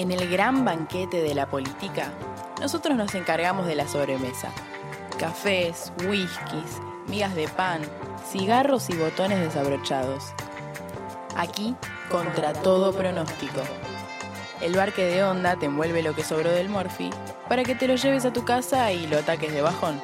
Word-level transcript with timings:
En 0.00 0.10
el 0.12 0.30
gran 0.30 0.64
banquete 0.64 1.20
de 1.20 1.34
la 1.34 1.44
política, 1.50 2.10
nosotros 2.58 2.96
nos 2.96 3.14
encargamos 3.14 3.66
de 3.66 3.74
la 3.74 3.86
sobremesa. 3.86 4.50
Cafés, 5.18 5.92
whiskies, 6.08 6.80
migas 7.06 7.34
de 7.34 7.46
pan, 7.48 7.82
cigarros 8.32 8.88
y 8.88 8.94
botones 8.94 9.40
desabrochados. 9.40 10.32
Aquí, 11.36 11.76
contra 12.10 12.54
todo 12.54 12.94
pronóstico. 12.94 13.60
El 14.62 14.74
barque 14.74 15.04
de 15.04 15.22
onda 15.22 15.56
te 15.56 15.66
envuelve 15.66 16.02
lo 16.02 16.14
que 16.14 16.24
sobró 16.24 16.50
del 16.50 16.70
Morphy 16.70 17.10
para 17.46 17.62
que 17.62 17.74
te 17.74 17.86
lo 17.86 17.96
lleves 17.96 18.24
a 18.24 18.32
tu 18.32 18.42
casa 18.42 18.90
y 18.92 19.06
lo 19.06 19.18
ataques 19.18 19.52
de 19.52 19.60
bajón. 19.60 20.00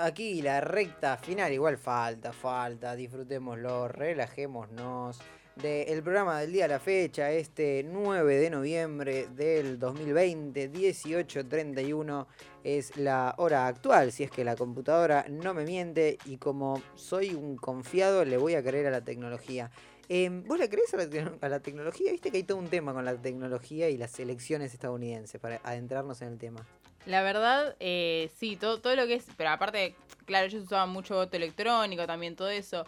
Aquí 0.00 0.42
la 0.42 0.60
recta 0.60 1.16
final. 1.16 1.52
Igual 1.52 1.78
falta, 1.78 2.32
falta, 2.32 2.96
disfrutémoslo, 2.96 3.88
relajémonos. 3.88 5.20
Del 5.56 6.02
programa 6.02 6.40
del 6.40 6.52
día 6.52 6.64
a 6.64 6.68
la 6.68 6.78
fecha, 6.78 7.30
este 7.32 7.84
9 7.84 8.36
de 8.36 8.50
noviembre 8.50 9.26
del 9.34 9.78
2020, 9.78 10.72
18.31 10.72 12.26
es 12.64 12.96
la 12.96 13.34
hora 13.36 13.66
actual, 13.66 14.10
si 14.10 14.22
es 14.22 14.30
que 14.30 14.42
la 14.42 14.56
computadora 14.56 15.26
no 15.28 15.52
me 15.52 15.64
miente 15.64 16.16
y 16.24 16.38
como 16.38 16.80
soy 16.94 17.34
un 17.34 17.56
confiado 17.56 18.24
le 18.24 18.38
voy 18.38 18.54
a 18.54 18.62
creer 18.62 18.86
a 18.86 18.90
la 18.90 19.02
tecnología. 19.02 19.70
Em, 20.08 20.44
¿Vos 20.44 20.58
le 20.58 20.70
crees 20.70 20.94
la, 20.94 21.32
a 21.40 21.48
la 21.48 21.60
tecnología? 21.60 22.10
Viste 22.10 22.30
que 22.30 22.38
hay 22.38 22.44
todo 22.44 22.58
un 22.58 22.68
tema 22.68 22.94
con 22.94 23.04
la 23.04 23.20
tecnología 23.20 23.90
y 23.90 23.98
las 23.98 24.18
elecciones 24.18 24.72
estadounidenses 24.72 25.40
para 25.40 25.60
adentrarnos 25.62 26.22
en 26.22 26.28
el 26.28 26.38
tema. 26.38 26.66
La 27.06 27.22
verdad, 27.22 27.76
eh, 27.80 28.30
sí, 28.38 28.56
todo, 28.56 28.80
todo 28.80 28.94
lo 28.96 29.06
que 29.06 29.14
es. 29.14 29.26
Pero 29.36 29.50
aparte, 29.50 29.94
claro, 30.26 30.46
ellos 30.46 30.64
usaban 30.64 30.90
mucho 30.90 31.14
voto 31.14 31.36
electrónico 31.36 32.06
también, 32.06 32.36
todo 32.36 32.50
eso. 32.50 32.84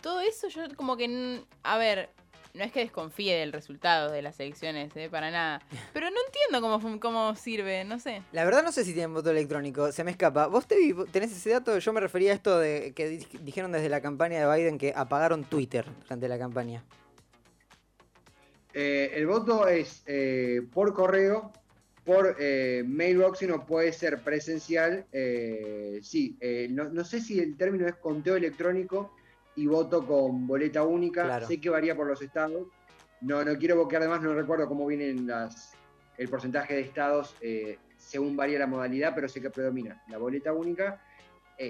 Todo 0.00 0.20
eso 0.20 0.48
yo 0.48 0.62
como 0.76 0.96
que. 0.96 1.42
A 1.62 1.76
ver, 1.76 2.08
no 2.54 2.64
es 2.64 2.72
que 2.72 2.80
desconfíe 2.80 3.36
del 3.36 3.52
resultado 3.52 4.10
de 4.10 4.22
las 4.22 4.40
elecciones, 4.40 4.96
eh, 4.96 5.08
para 5.10 5.30
nada. 5.30 5.60
Pero 5.92 6.10
no 6.10 6.16
entiendo 6.26 6.60
cómo, 6.60 6.98
cómo 7.00 7.36
sirve, 7.36 7.84
no 7.84 7.98
sé. 8.00 8.22
La 8.32 8.44
verdad 8.44 8.62
no 8.62 8.72
sé 8.72 8.84
si 8.84 8.92
tienen 8.94 9.12
voto 9.12 9.30
electrónico, 9.30 9.92
se 9.92 10.04
me 10.04 10.10
escapa. 10.10 10.46
¿Vos 10.46 10.66
te 10.66 10.76
tenés 11.12 11.30
ese 11.30 11.50
dato? 11.50 11.78
Yo 11.78 11.92
me 11.92 12.00
refería 12.00 12.32
a 12.32 12.34
esto 12.34 12.58
de 12.58 12.92
que 12.94 13.08
di- 13.08 13.26
dijeron 13.42 13.72
desde 13.72 13.88
la 13.90 14.00
campaña 14.00 14.40
de 14.48 14.56
Biden 14.56 14.78
que 14.78 14.92
apagaron 14.96 15.44
Twitter 15.44 15.84
durante 16.04 16.28
la 16.28 16.38
campaña. 16.38 16.82
Eh, 18.72 19.12
el 19.16 19.26
voto 19.26 19.66
es 19.66 20.02
eh, 20.06 20.62
por 20.72 20.94
correo, 20.94 21.52
por 22.04 22.36
eh, 22.38 22.82
mailbox 22.86 23.42
y 23.42 23.46
no 23.46 23.64
puede 23.64 23.92
ser 23.92 24.20
presencial. 24.22 25.06
eh, 25.12 26.00
sí, 26.02 26.36
eh, 26.40 26.68
no, 26.70 26.88
no 26.88 27.04
sé 27.04 27.20
si 27.20 27.38
el 27.40 27.56
término 27.56 27.86
es 27.86 27.96
conteo 27.96 28.36
electrónico 28.36 29.14
y 29.56 29.66
voto 29.66 30.06
con 30.06 30.46
boleta 30.46 30.82
única. 30.82 31.24
Claro. 31.24 31.46
Sé 31.46 31.60
que 31.60 31.70
varía 31.70 31.94
por 31.94 32.06
los 32.06 32.22
estados. 32.22 32.68
No, 33.20 33.44
no 33.44 33.56
quiero 33.58 33.76
boquear 33.76 34.02
además, 34.02 34.22
no 34.22 34.34
recuerdo 34.34 34.66
cómo 34.66 34.86
vienen 34.86 35.26
las, 35.26 35.72
el 36.16 36.28
porcentaje 36.28 36.74
de 36.74 36.80
estados 36.80 37.34
eh, 37.40 37.78
según 37.96 38.34
varía 38.34 38.58
la 38.58 38.66
modalidad, 38.66 39.14
pero 39.14 39.28
sé 39.28 39.40
que 39.42 39.50
predomina 39.50 40.02
la 40.08 40.18
boleta 40.18 40.52
única. 40.52 41.02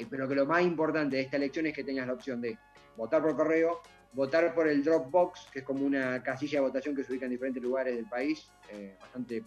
pero 0.09 0.28
que 0.28 0.34
lo 0.37 0.47
más 0.47 0.62
importante 0.62 1.17
de 1.17 1.22
esta 1.22 1.37
elección 1.37 1.67
es 1.67 1.75
que 1.75 1.83
tengas 1.83 2.06
la 2.06 2.12
opción 2.12 2.41
de 2.41 2.56
votar 2.97 3.20
por 3.22 3.37
correo, 3.37 3.81
votar 4.12 4.55
por 4.55 4.69
el 4.69 4.83
Dropbox, 4.83 5.48
que 5.53 5.61
es 5.61 5.65
como 5.65 5.84
una 5.84 6.22
casilla 6.22 6.59
de 6.61 6.67
votación 6.67 6.94
que 6.94 7.05
se 7.05 7.12
ubica 7.12 7.27
en 7.27 7.33
diferentes 7.33 7.62
lugares 7.62 7.94
del 7.94 8.06
país, 8.06 8.50
eh, 8.70 8.97
bastante 9.00 9.44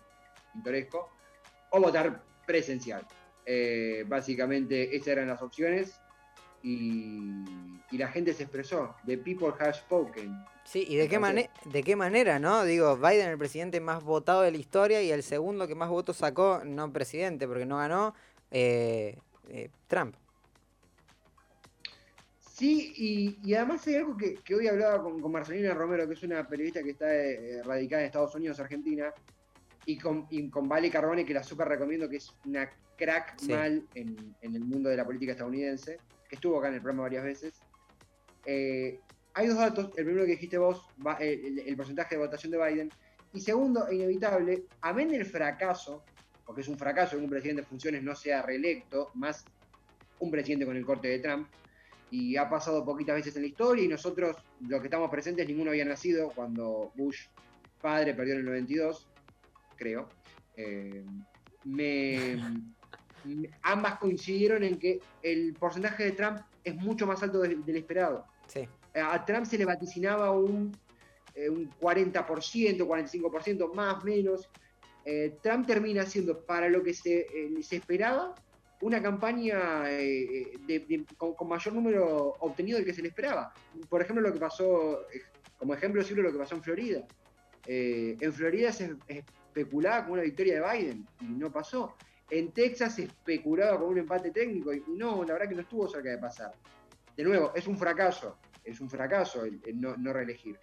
pintoresco, 0.54 1.09
o 1.72 1.80
votar 1.81 2.22
presencial. 2.46 3.06
Eh, 3.46 4.06
básicamente 4.08 4.96
esas 4.96 5.09
eran 5.09 5.28
las 5.28 5.41
opciones 5.41 6.00
y, 6.62 7.44
y 7.91 7.97
la 7.97 8.08
gente 8.08 8.34
se 8.34 8.44
expresó. 8.44 8.96
The 9.06 9.18
people 9.18 9.50
have 9.59 9.74
spoken. 9.74 10.34
Sí, 10.64 10.86
¿y 10.88 10.96
de 10.96 11.09
qué, 11.09 11.16
Entonces- 11.16 11.50
de 11.66 11.84
qué 11.84 11.96
manera, 11.97 12.40
no? 12.40 12.64
Digo, 12.64 12.96
Biden 12.96 13.30
el 13.30 13.38
presidente 13.38 13.81
más 13.81 14.02
votado 14.03 14.44
de 14.44 14.52
la 14.52 14.58
historia 14.58 15.02
y 15.02 15.12
el 15.12 15.24
segundo 15.24 15.68
que 15.68 15.75
más 15.75 15.90
votos 15.90 16.18
sacó, 16.18 16.62
no 16.64 16.91
presidente, 16.94 17.47
porque 17.47 17.66
no 17.66 17.78
ganó, 17.78 18.16
eh, 18.50 19.18
eh, 19.50 19.70
Trump. 19.88 20.16
Sí, 22.40 22.94
y, 22.96 23.40
y 23.44 23.56
además 23.56 23.85
hay 23.88 23.96
algo 23.96 24.16
que, 24.16 24.35
que 24.35 24.56
hoy 24.56 24.68
hablaba 24.68 25.02
con, 25.03 25.20
con 25.20 25.31
Marcelina 25.31 25.74
Romero, 25.74 26.08
que 26.08 26.14
es 26.14 26.24
una 26.24 26.47
periodista 26.47 26.81
que 26.84 26.91
está 26.91 27.08
radicada 27.68 28.03
en 28.03 28.06
Estados 28.06 28.35
Unidos, 28.35 28.59
Argentina, 28.59 29.12
y 29.86 29.98
con, 29.98 30.28
y 30.30 30.50
con 30.50 30.68
Vale 30.68 30.90
Carbone, 30.90 31.26
que 31.26 31.34
la 31.34 31.44
súper 31.44 31.68
recomiendo, 31.68 32.08
que 32.10 32.18
es 32.18 32.34
una 32.46 32.70
crack 32.98 33.38
Sí. 33.40 33.52
mal 33.52 33.86
en, 33.96 34.36
en 34.42 34.56
el 34.56 34.62
mundo 34.64 34.90
de 34.90 34.98
la 34.98 35.06
política 35.06 35.32
estadounidense, 35.34 35.98
que 36.30 36.36
estuvo 36.36 36.58
acá 36.60 36.70
en 36.70 36.76
el 36.76 36.82
programa 36.82 37.04
varias 37.04 37.24
veces. 37.24 37.54
Eh, 38.46 39.00
hay 39.34 39.48
dos 39.48 39.58
datos. 39.58 39.90
El 39.98 40.06
primero 40.06 40.26
que 40.26 40.32
dijiste 40.34 40.58
vos, 40.58 40.88
va- 41.06 41.18
el, 41.18 41.60
el 41.60 41.76
porcentaje 41.76 42.16
de 42.16 42.22
votación 42.22 42.52
de 42.52 42.58
Biden. 42.66 42.90
Y 43.34 43.42
segundo, 43.42 43.88
e 43.88 43.96
inevitable, 43.96 44.66
amén 44.82 45.10
del 45.10 45.26
fracaso, 45.26 46.04
porque 46.46 46.62
es 46.62 46.68
un 46.68 46.78
fracaso 46.78 47.18
que 47.18 47.24
un 47.24 47.30
presidente 47.30 47.62
en 47.64 47.68
funciones 47.68 48.04
no 48.04 48.16
sea 48.16 48.42
reelecto, 48.44 49.10
más 49.16 49.44
un 50.20 50.30
presidente 50.30 50.66
con 50.66 50.78
el 50.78 50.86
corte 50.86 51.08
de 51.08 51.20
Trump, 51.20 51.48
y 52.12 52.38
ha 52.38 52.48
pasado 52.48 52.86
poquitas 52.86 53.16
veces 53.16 53.36
en 53.36 53.42
la 53.42 53.48
historia, 53.48 53.84
y 53.86 53.88
nosotros, 53.88 54.38
los 54.68 54.80
que 54.82 54.88
estamos 54.88 55.10
presentes, 55.10 55.48
ninguno 55.48 55.72
había 55.72 55.84
nacido 55.84 56.30
cuando 56.30 56.92
Bush 56.96 57.26
padre 57.82 58.14
perdió 58.14 58.34
en 58.34 58.42
el 58.42 58.46
92, 58.46 59.10
creo. 59.75 60.09
Eh, 60.56 61.03
me, 61.66 62.38
ambas 63.61 63.97
coincidieron 64.00 64.63
en 64.63 64.78
que 64.78 65.00
el 65.22 65.53
porcentaje 65.53 66.03
de 66.06 66.11
Trump 66.11 66.39
es 66.63 66.75
mucho 66.75 67.07
más 67.07 67.22
alto 67.23 67.39
del, 67.39 67.63
del 67.66 67.78
esperado. 67.78 68.25
Sí. 68.47 68.67
A 68.95 69.23
Trump 69.25 69.45
se 69.45 69.57
le 69.57 69.66
vaticinaba 69.66 70.31
un, 70.31 70.75
eh, 71.35 71.50
un 71.50 71.69
40%, 71.79 72.13
45%, 72.85 73.73
más 73.73 74.03
menos. 74.03 74.50
Eh, 75.06 75.38
Trump 75.41 75.66
termina 75.66 76.05
siendo, 76.05 76.45
para 76.45 76.69
lo 76.69 76.84
que 76.84 76.94
se, 76.94 77.22
eh, 77.22 77.51
se 77.63 77.78
esperaba, 77.78 78.35
una 78.81 79.01
campaña 79.01 79.90
eh, 79.90 80.51
de- 80.67 80.79
de- 80.79 81.05
con, 81.17 81.34
con 81.35 81.47
mayor 81.47 81.73
número 81.73 82.34
obtenido 82.40 82.78
del 82.78 82.85
que 82.85 82.94
se 82.94 83.01
le 83.01 83.07
esperaba. 83.07 83.53
Por 83.90 84.01
ejemplo, 84.01 84.22
lo 84.28 84.34
que 84.34 84.40
pasó, 84.40 85.01
eh, 85.11 85.22
como 85.57 85.73
ejemplo 85.73 86.03
sirve 86.03 86.22
lo 86.23 86.31
que 86.31 86.38
pasó 86.38 86.55
en 86.55 86.63
Florida. 86.63 87.07
Eh, 87.66 88.17
en 88.19 88.34
Florida 88.34 88.72
se 88.73 88.95
especulaba 89.53 90.03
con 90.03 90.14
una 90.14 90.24
victoria 90.24 90.59
de 90.59 90.78
Biden 90.78 91.08
y 91.22 91.25
no 91.25 91.52
pasó. 91.52 91.96
En 92.30 92.52
Texas 92.52 92.97
especulaba 92.97 93.80
con 93.80 93.90
un 93.90 94.00
empate 94.00 94.31
técnico 94.31 94.74
y 94.74 94.84
no, 94.88 95.24
la 95.24 95.34
verdad 95.34 95.50
que 95.50 95.56
no 95.56 95.62
estuvo 95.62 95.88
cerca 95.88 96.09
de 96.09 96.18
pasar. 96.18 96.52
De 97.16 97.24
nuevo, 97.24 97.52
es 97.53 97.68
un 97.68 97.78
fracaso, 97.78 98.38
es 98.64 98.81
un 98.81 98.90
fracaso 98.90 99.46
el, 99.46 99.62
el 99.66 99.80
no, 99.80 99.96
no 99.97 100.12
reelegir. 100.12 100.58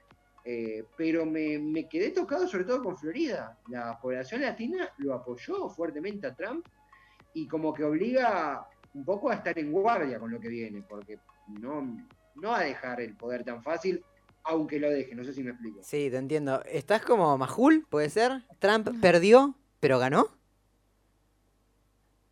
Eh, 0.45 0.85
pero 0.97 1.25
me, 1.25 1.59
me 1.59 1.89
quedé 1.89 2.11
tocado 2.11 2.49
sobre 2.49 2.65
todo 2.65 2.83
con 2.83 2.97
Florida. 2.97 3.59
La 3.69 3.99
población 4.01 4.41
latina 4.41 4.91
lo 4.99 5.15
apoyó 5.15 5.69
fuertemente 5.69 6.27
a 6.27 6.35
Trump 6.35 6.67
y 7.35 7.47
como 7.47 7.73
que 7.73 7.85
obliga 7.85 8.67
un 8.95 9.05
poco 9.05 9.31
a 9.31 9.35
estar 9.35 9.57
en 9.59 9.71
guardia 9.71 10.19
con 10.19 10.33
lo 10.33 10.41
que 10.41 10.49
viene, 10.49 10.83
porque 10.83 11.19
no, 11.61 11.83
no 12.35 12.49
va 12.49 12.61
a 12.61 12.65
dejar 12.65 13.01
el 13.01 13.15
poder 13.17 13.45
tan 13.45 13.63
fácil, 13.63 14.03
aunque 14.45 14.79
lo 14.79 14.91
deje, 14.91 15.15
no 15.15 15.25
sé 15.25 15.33
si 15.33 15.43
me 15.43 15.51
explico. 15.51 15.81
Sí, 15.83 16.11
te 16.11 16.17
entiendo. 16.17 16.63
¿Estás 16.65 17.03
como 17.03 17.37
Majul, 17.39 17.87
puede 17.89 18.11
ser? 18.11 18.43
¿Trump 18.59 18.89
perdió, 19.01 19.55
pero 19.81 19.99
ganó? 19.99 20.29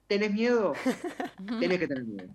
¿Tenés 0.06 0.32
miedo? 0.32 0.72
Tenés 1.60 1.78
que 1.78 1.88
tener 1.88 2.04
miedo. 2.04 2.28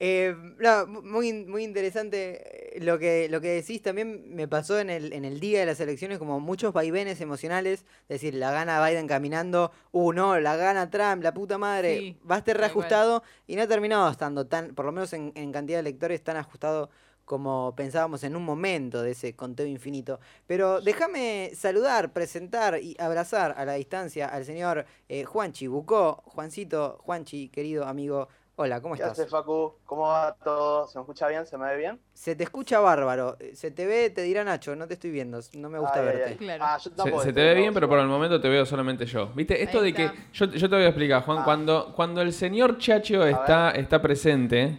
Eh, 0.00 0.32
no, 0.58 0.86
muy, 0.86 1.32
muy 1.32 1.64
interesante 1.64 2.76
eh, 2.76 2.80
lo 2.80 2.98
que, 2.98 3.28
lo 3.28 3.40
que 3.40 3.48
decís. 3.48 3.82
También 3.82 4.34
me 4.34 4.46
pasó 4.46 4.78
en 4.78 4.90
el, 4.90 5.12
en 5.12 5.24
el 5.24 5.40
día 5.40 5.60
de 5.60 5.66
las 5.66 5.80
elecciones 5.80 6.18
como 6.18 6.40
muchos 6.40 6.72
vaivenes 6.72 7.20
emocionales. 7.20 7.84
Es 8.02 8.20
decir, 8.20 8.34
la 8.34 8.52
gana 8.52 8.84
Biden 8.86 9.08
caminando, 9.08 9.72
uh, 9.92 10.12
no, 10.12 10.38
la 10.38 10.56
gana 10.56 10.88
Trump, 10.90 11.22
la 11.22 11.34
puta 11.34 11.58
madre. 11.58 11.98
Sí, 11.98 12.16
va 12.30 12.36
a 12.36 12.38
estar 12.38 12.56
reajustado 12.56 13.22
y 13.46 13.56
no 13.56 13.62
ha 13.62 13.66
terminado 13.66 14.08
estando 14.08 14.46
tan, 14.46 14.74
por 14.74 14.86
lo 14.86 14.92
menos 14.92 15.12
en, 15.12 15.32
en 15.34 15.52
cantidad 15.52 15.78
de 15.78 15.88
electores, 15.88 16.22
tan 16.22 16.36
ajustado 16.36 16.90
como 17.28 17.74
pensábamos 17.76 18.24
en 18.24 18.34
un 18.34 18.42
momento 18.44 19.02
de 19.02 19.10
ese 19.10 19.36
conteo 19.36 19.66
infinito. 19.66 20.18
Pero 20.46 20.80
déjame 20.80 21.50
saludar, 21.54 22.10
presentar 22.12 22.80
y 22.82 22.96
abrazar 22.98 23.54
a 23.58 23.66
la 23.66 23.74
distancia 23.74 24.26
al 24.26 24.46
señor 24.46 24.86
eh, 25.10 25.24
Juanchi 25.24 25.66
Bucó. 25.66 26.22
Juancito, 26.24 26.98
Juanchi, 27.04 27.50
querido 27.50 27.84
amigo. 27.86 28.28
Hola, 28.60 28.80
¿cómo 28.80 28.94
¿Qué 28.96 29.02
estás? 29.02 29.16
hace, 29.20 29.28
Facu? 29.28 29.74
¿Cómo 29.84 30.08
va 30.08 30.34
todo? 30.42 30.88
¿Se 30.88 30.98
me 30.98 31.02
escucha 31.02 31.28
bien? 31.28 31.46
¿Se 31.46 31.56
me 31.56 31.66
ve 31.66 31.76
bien? 31.76 32.00
Se 32.12 32.34
te 32.34 32.42
escucha 32.42 32.80
bárbaro. 32.80 33.36
eh, 33.38 33.52
Se 33.54 33.70
te 33.70 33.86
ve, 33.86 34.10
te 34.10 34.22
dirá 34.22 34.42
Nacho, 34.42 34.74
no 34.74 34.88
te 34.88 34.94
estoy 34.94 35.10
viendo. 35.10 35.38
No 35.52 35.68
me 35.70 35.78
gusta 35.78 36.00
Ay, 36.00 36.06
verte. 36.06 36.24
ay. 36.30 36.36
Claro. 36.36 36.64
Ah, 36.66 36.78
yo 36.78 36.90
Se, 36.90 37.26
se 37.28 37.32
te 37.32 37.40
ve 37.44 37.54
bien, 37.54 37.72
pero 37.72 37.88
por 37.88 38.00
el 38.00 38.08
momento 38.08 38.40
te 38.40 38.48
veo 38.48 38.66
solamente 38.66 39.06
yo. 39.06 39.28
¿Viste? 39.28 39.62
Esto 39.62 39.80
de 39.80 39.92
que. 39.92 40.10
yo 40.32 40.48
te 40.50 40.66
voy 40.74 40.82
a 40.84 40.88
explicar, 40.88 41.22
Juan. 41.24 41.38
Ah. 41.38 41.44
Cuando, 41.44 41.92
cuando 41.94 42.20
el 42.20 42.32
señor 42.32 42.78
Chacho 42.78 43.24
está, 43.24 43.70
está 43.72 44.02
presente, 44.02 44.76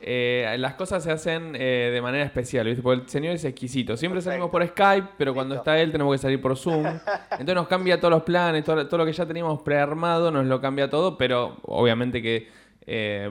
eh, 0.00 0.56
las 0.58 0.74
cosas 0.74 1.02
se 1.02 1.10
hacen 1.10 1.54
eh, 1.56 1.90
de 1.92 2.02
manera 2.02 2.24
especial, 2.24 2.66
¿viste? 2.66 2.82
Porque 2.82 3.02
el 3.02 3.08
señor 3.08 3.34
es 3.34 3.44
exquisito. 3.44 3.96
Siempre 3.96 4.20
salimos 4.22 4.50
por 4.50 4.66
Skype, 4.66 5.08
pero 5.16 5.34
cuando 5.34 5.54
Listo. 5.54 5.70
está 5.70 5.78
él 5.80 5.90
tenemos 5.92 6.14
que 6.14 6.18
salir 6.18 6.40
por 6.40 6.56
Zoom. 6.56 6.84
Entonces 7.30 7.54
nos 7.54 7.68
cambia 7.68 7.98
todos 7.98 8.12
los 8.12 8.22
planes, 8.22 8.64
todo, 8.64 8.86
todo 8.88 8.98
lo 8.98 9.06
que 9.06 9.12
ya 9.12 9.26
teníamos 9.26 9.62
prearmado, 9.62 10.30
nos 10.30 10.46
lo 10.46 10.60
cambia 10.60 10.90
todo, 10.90 11.16
pero 11.18 11.56
obviamente 11.62 12.20
que 12.22 12.48
eh, 12.86 13.30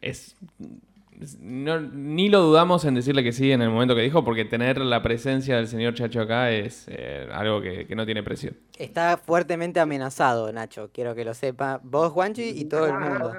es... 0.00 0.36
no- 1.40 1.80
ni 1.80 2.28
lo 2.28 2.40
dudamos 2.42 2.84
en 2.84 2.94
decirle 2.94 3.22
que 3.24 3.32
sí 3.32 3.50
en 3.52 3.62
el 3.62 3.70
momento 3.70 3.94
que 3.94 4.02
dijo, 4.02 4.24
porque 4.24 4.44
tener 4.44 4.78
la 4.78 5.02
presencia 5.02 5.56
del 5.56 5.66
señor 5.68 5.94
Chacho 5.94 6.20
acá 6.22 6.50
es 6.50 6.86
eh, 6.88 7.28
algo 7.32 7.60
que, 7.60 7.86
que 7.86 7.94
no 7.96 8.04
tiene 8.06 8.22
precio. 8.22 8.52
Está 8.78 9.16
fuertemente 9.18 9.80
amenazado, 9.80 10.50
Nacho, 10.52 10.90
quiero 10.92 11.14
que 11.14 11.24
lo 11.24 11.34
sepa. 11.34 11.80
Vos, 11.82 12.12
Juanchi, 12.12 12.50
y 12.50 12.64
todo 12.66 12.86
el 12.86 12.94
mundo. 12.94 13.32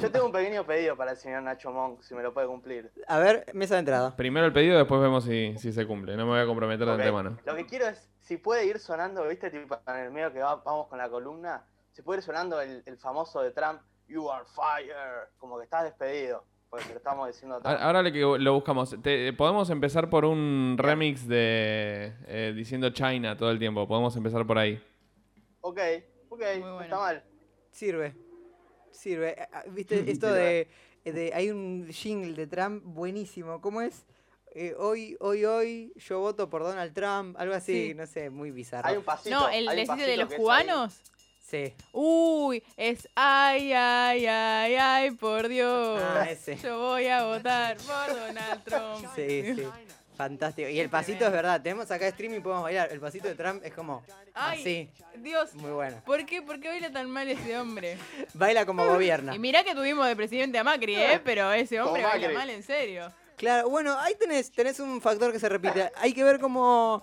Yo 0.00 0.10
tengo 0.10 0.26
un 0.26 0.32
pequeño 0.32 0.64
pedido 0.64 0.96
para 0.96 1.12
el 1.12 1.16
señor 1.16 1.42
Nacho 1.42 1.70
Monk, 1.72 2.02
si 2.02 2.14
me 2.14 2.22
lo 2.22 2.32
puede 2.34 2.46
cumplir. 2.46 2.90
A 3.06 3.18
ver, 3.18 3.46
mesa 3.54 3.74
de 3.74 3.80
entrada. 3.80 4.16
Primero 4.16 4.46
el 4.46 4.52
pedido, 4.52 4.76
después 4.78 5.00
vemos 5.00 5.24
si, 5.24 5.56
si 5.58 5.72
se 5.72 5.86
cumple. 5.86 6.16
No 6.16 6.24
me 6.24 6.32
voy 6.32 6.40
a 6.40 6.46
comprometer 6.46 6.86
de 6.86 6.92
antemano. 6.92 7.38
Lo 7.44 7.54
que 7.56 7.66
quiero 7.66 7.86
es, 7.86 8.10
si 8.20 8.36
puede 8.36 8.66
ir 8.66 8.78
sonando, 8.78 9.26
viste, 9.28 9.50
tipo 9.50 9.78
en 9.86 9.96
el 9.96 10.10
medio 10.10 10.32
que 10.32 10.40
va- 10.40 10.56
vamos 10.56 10.86
con 10.88 10.98
la 10.98 11.08
columna, 11.08 11.64
si 11.92 12.02
puede 12.02 12.18
ir 12.18 12.24
sonando 12.24 12.60
el, 12.60 12.82
el 12.86 12.96
famoso 12.98 13.40
de 13.42 13.50
Trump, 13.50 13.80
You 14.08 14.30
are 14.30 14.44
fired, 14.46 15.28
como 15.38 15.58
que 15.58 15.64
estás 15.64 15.84
despedido, 15.84 16.44
porque 16.70 16.84
te 16.86 16.92
lo 16.92 16.96
estamos 16.98 17.26
diciendo 17.26 17.56
a 17.56 17.60
Trump. 17.60 17.76
A- 17.78 17.84
Ahora 17.84 18.02
lo 18.02 18.52
buscamos. 18.54 18.96
Te- 19.02 19.32
podemos 19.34 19.68
empezar 19.70 20.08
por 20.08 20.24
un 20.24 20.76
remix 20.78 21.26
de 21.28 22.14
eh, 22.26 22.52
diciendo 22.56 22.88
China 22.90 23.36
todo 23.36 23.50
el 23.50 23.58
tiempo. 23.58 23.86
Podemos 23.86 24.16
empezar 24.16 24.46
por 24.46 24.58
ahí. 24.58 24.82
Ok, 25.60 25.78
ok, 26.30 26.40
Muy 26.54 26.60
no 26.60 26.72
bueno. 26.74 26.80
está 26.84 26.96
mal. 26.98 27.22
Sirve. 27.70 28.14
Sirve. 28.98 29.36
Ah, 29.38 29.48
ah, 29.52 29.62
¿Viste 29.68 30.10
esto 30.10 30.32
de, 30.32 30.68
de- 31.04 31.32
Hay 31.34 31.50
un 31.50 31.88
jingle 31.90 32.32
de 32.34 32.46
Trump 32.46 32.82
buenísimo. 32.84 33.60
¿Cómo 33.60 33.80
es? 33.80 34.04
Eh, 34.54 34.74
hoy, 34.78 35.16
hoy, 35.20 35.44
hoy, 35.44 35.92
yo 35.96 36.20
voto 36.20 36.50
por 36.50 36.62
Donald 36.62 36.92
Trump. 36.92 37.36
Algo 37.38 37.54
así, 37.54 37.88
Sí. 37.88 37.94
no 37.94 38.06
sé, 38.06 38.30
muy 38.30 38.50
bizarro. 38.50 38.88
Hay 38.88 38.96
un 38.96 39.04
pasito. 39.04 39.38
No, 39.38 39.48
el 39.48 39.66
decide 39.66 40.06
de 40.06 40.16
los 40.16 40.32
cubanos. 40.34 41.00
Sí. 41.46 41.72
Uy, 41.92 42.62
es 42.76 43.08
ay, 43.14 43.72
ay, 43.72 44.26
ay, 44.26 44.74
ay, 44.74 45.10
por 45.12 45.48
Dios. 45.48 46.02
Ah, 46.04 46.26
ese. 46.28 46.56
Yo 46.56 46.78
voy 46.78 47.06
a 47.06 47.24
votar 47.24 47.76
por 47.78 48.16
Donald 48.16 48.64
Trump. 48.64 49.06
Sí, 49.14 49.54
sí. 49.54 49.66
Fantástico. 50.18 50.68
Y 50.68 50.80
el 50.80 50.90
pasito 50.90 51.24
es 51.26 51.30
verdad. 51.30 51.62
Tenemos 51.62 51.88
acá 51.92 52.08
streaming 52.08 52.38
y 52.38 52.40
podemos 52.40 52.64
bailar. 52.64 52.88
El 52.90 52.98
pasito 52.98 53.28
de 53.28 53.36
Trump 53.36 53.62
es 53.64 53.72
como 53.72 54.02
Ay, 54.34 54.60
así. 54.60 54.90
Dios, 55.18 55.54
Muy 55.54 55.70
bueno. 55.70 56.02
¿por 56.04 56.26
qué, 56.26 56.42
¿por 56.42 56.58
qué 56.58 56.66
baila 56.66 56.90
tan 56.90 57.08
mal 57.08 57.28
ese 57.28 57.56
hombre? 57.56 57.96
Baila 58.34 58.66
como 58.66 58.84
gobierna. 58.84 59.32
Y 59.36 59.38
mirá 59.38 59.62
que 59.62 59.76
tuvimos 59.76 60.08
de 60.08 60.16
presidente 60.16 60.58
a 60.58 60.64
Macri, 60.64 60.96
¿eh? 60.96 61.20
Pero 61.24 61.52
ese 61.52 61.80
hombre 61.80 62.02
Como 62.02 62.12
baila 62.12 62.26
Macri. 62.26 62.36
mal, 62.36 62.50
en 62.50 62.62
serio. 62.64 63.12
Claro, 63.36 63.68
bueno, 63.70 63.96
ahí 64.00 64.16
tenés, 64.16 64.50
tenés 64.50 64.80
un 64.80 65.00
factor 65.00 65.32
que 65.32 65.38
se 65.38 65.48
repite. 65.48 65.92
Hay 65.94 66.12
que 66.12 66.24
ver 66.24 66.40
cómo, 66.40 67.00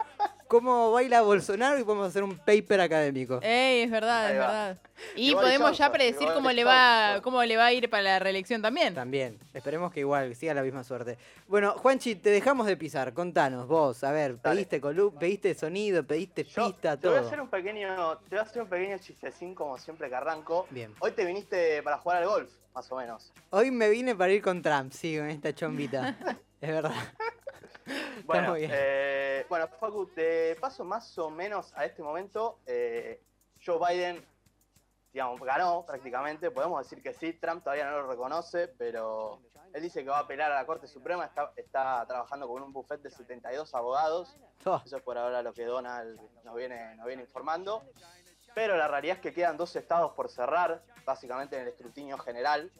cómo 0.55 0.91
baila 0.91 1.21
Bolsonaro 1.21 1.77
y 1.79 1.83
podemos 1.83 2.07
hacer 2.07 2.23
un 2.23 2.37
paper 2.37 2.79
académico. 2.81 3.39
Ey, 3.41 3.81
es 3.81 3.91
verdad, 3.91 4.25
Ahí 4.27 4.33
es 4.33 4.39
va. 4.39 4.47
verdad. 4.47 4.77
Y 5.17 5.33
podemos 5.33 5.77
ya 5.77 5.85
Johnson, 5.87 5.91
predecir 5.91 6.27
cómo 6.33 6.49
le 6.51 6.63
va 6.63 7.05
Johnson. 7.07 7.21
cómo 7.23 7.43
le 7.43 7.57
va 7.57 7.65
a 7.65 7.73
ir 7.73 7.89
para 7.89 8.03
la 8.03 8.19
reelección 8.19 8.61
también. 8.61 8.93
También. 8.93 9.37
Esperemos 9.53 9.91
que 9.91 9.99
igual 9.99 10.33
siga 10.35 10.53
la 10.53 10.61
misma 10.63 10.85
suerte. 10.85 11.17
Bueno, 11.47 11.73
Juanchi, 11.73 12.15
te 12.15 12.29
dejamos 12.29 12.65
de 12.67 12.77
pisar. 12.77 13.13
Contanos, 13.13 13.67
vos, 13.67 14.01
a 14.05 14.11
ver, 14.13 14.41
Dale. 14.41 14.55
pediste 14.55 14.79
colu 14.79 15.13
pediste 15.13 15.53
sonido, 15.53 16.03
pediste 16.05 16.45
Yo 16.45 16.67
pista, 16.67 16.97
te 16.97 17.07
voy 17.09 17.17
a 17.17 17.19
todo. 17.19 17.27
hacer 17.27 17.41
un 17.41 17.49
pequeño, 17.49 18.17
te 18.29 18.29
voy 18.29 18.39
a 18.39 18.41
hacer 18.43 18.61
un 18.61 18.69
pequeño 18.69 18.97
chistecín 18.99 19.53
como 19.53 19.77
siempre 19.77 20.07
que 20.07 20.15
arranco. 20.15 20.65
Bien. 20.69 20.93
Hoy 20.99 21.11
te 21.11 21.25
viniste 21.25 21.83
para 21.83 21.97
jugar 21.97 22.23
al 22.23 22.29
golf, 22.29 22.49
más 22.73 22.89
o 22.89 22.95
menos. 22.95 23.33
Hoy 23.49 23.71
me 23.71 23.89
vine 23.89 24.15
para 24.15 24.31
ir 24.31 24.41
con 24.41 24.61
Trump, 24.61 24.93
sí, 24.93 25.17
con 25.17 25.29
esta 25.29 25.53
chombita. 25.53 26.15
es 26.65 26.73
verdad. 26.73 26.91
Bueno, 28.25 28.51
muy 28.51 28.61
bien. 28.61 28.71
eh, 28.73 29.45
bueno, 29.47 29.67
Facu, 29.67 30.07
te 30.07 30.55
paso 30.55 30.83
más 30.83 31.15
o 31.19 31.29
menos 31.29 31.71
a 31.75 31.85
este 31.85 32.01
momento. 32.01 32.59
eh, 32.65 33.21
Joe 33.63 33.77
Biden, 33.77 34.25
digamos, 35.13 35.39
ganó 35.41 35.85
prácticamente. 35.85 36.49
Podemos 36.49 36.81
decir 36.81 37.03
que 37.03 37.13
sí, 37.13 37.33
Trump 37.33 37.63
todavía 37.63 37.85
no 37.85 38.01
lo 38.01 38.07
reconoce, 38.07 38.67
pero 38.69 39.39
él 39.73 39.83
dice 39.83 40.03
que 40.03 40.09
va 40.09 40.17
a 40.17 40.21
apelar 40.21 40.51
a 40.51 40.55
la 40.55 40.65
Corte 40.65 40.87
Suprema. 40.87 41.25
Está, 41.25 41.51
está 41.55 42.03
trabajando 42.07 42.47
con 42.47 42.63
un 42.63 42.73
buffet 42.73 43.01
de 43.01 43.11
72 43.11 43.75
abogados. 43.75 44.35
Oh, 44.65 44.81
Eso 44.83 44.97
es 44.97 45.03
por 45.03 45.19
ahora 45.19 45.43
lo 45.43 45.53
que 45.53 45.65
Donald 45.65 46.19
nos 46.43 46.55
viene, 46.55 46.95
nos 46.95 47.05
viene 47.05 47.21
informando. 47.21 47.83
Pero 48.55 48.75
la 48.77 48.87
realidad 48.87 49.17
es 49.17 49.21
que 49.21 49.33
quedan 49.33 49.57
dos 49.57 49.75
estados 49.75 50.13
por 50.13 50.29
cerrar, 50.29 50.81
básicamente 51.05 51.57
en 51.57 51.63
el 51.63 51.67
escrutinio 51.67 52.17
general, 52.17 52.71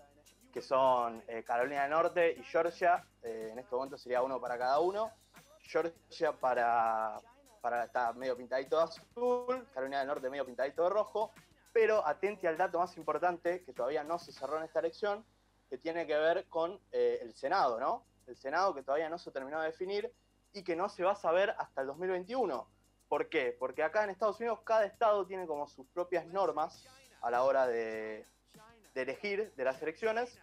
que 0.55 0.61
son 0.61 1.21
eh, 1.27 1.43
Carolina 1.43 1.81
del 1.81 1.91
Norte 1.91 2.31
y 2.31 2.41
Georgia. 2.43 3.05
Eh, 3.21 3.49
en 3.51 3.59
este 3.59 3.75
momento 3.75 3.97
sería 3.97 4.21
uno 4.21 4.39
para 4.39 4.57
cada 4.57 4.79
uno. 4.79 5.11
Georgia 5.59 6.31
para, 6.31 7.17
para 7.59 7.83
está 7.83 8.13
medio 8.13 8.37
pintadito 8.37 8.77
de 8.77 8.83
azul, 8.83 9.67
Carolina 9.73 9.99
del 9.99 10.07
Norte 10.07 10.29
medio 10.29 10.45
pintadito 10.45 10.83
de 10.83 10.89
rojo. 10.91 11.33
Pero 11.73 12.07
atente 12.07 12.47
al 12.47 12.55
dato 12.55 12.79
más 12.79 12.95
importante, 12.95 13.65
que 13.65 13.73
todavía 13.73 14.05
no 14.05 14.17
se 14.17 14.31
cerró 14.31 14.57
en 14.57 14.63
esta 14.63 14.79
elección, 14.79 15.25
que 15.69 15.77
tiene 15.77 16.07
que 16.07 16.15
ver 16.15 16.47
con 16.47 16.79
eh, 16.93 17.19
el 17.21 17.33
Senado, 17.33 17.77
¿no? 17.77 18.05
El 18.25 18.37
Senado 18.37 18.73
que 18.73 18.81
todavía 18.81 19.09
no 19.09 19.17
se 19.17 19.31
terminó 19.31 19.59
de 19.59 19.67
definir 19.67 20.09
y 20.53 20.63
que 20.63 20.77
no 20.77 20.87
se 20.87 21.03
va 21.03 21.11
a 21.11 21.15
saber 21.17 21.53
hasta 21.57 21.81
el 21.81 21.87
2021. 21.87 22.65
¿Por 23.09 23.27
qué? 23.27 23.53
Porque 23.59 23.83
acá 23.83 24.05
en 24.05 24.11
Estados 24.11 24.39
Unidos 24.39 24.61
cada 24.63 24.85
estado 24.85 25.27
tiene 25.27 25.47
como 25.47 25.67
sus 25.67 25.85
propias 25.87 26.25
normas 26.27 26.87
a 27.21 27.29
la 27.29 27.43
hora 27.43 27.67
de, 27.67 28.25
de 28.93 29.01
elegir 29.01 29.53
de 29.53 29.63
las 29.65 29.81
elecciones. 29.81 30.39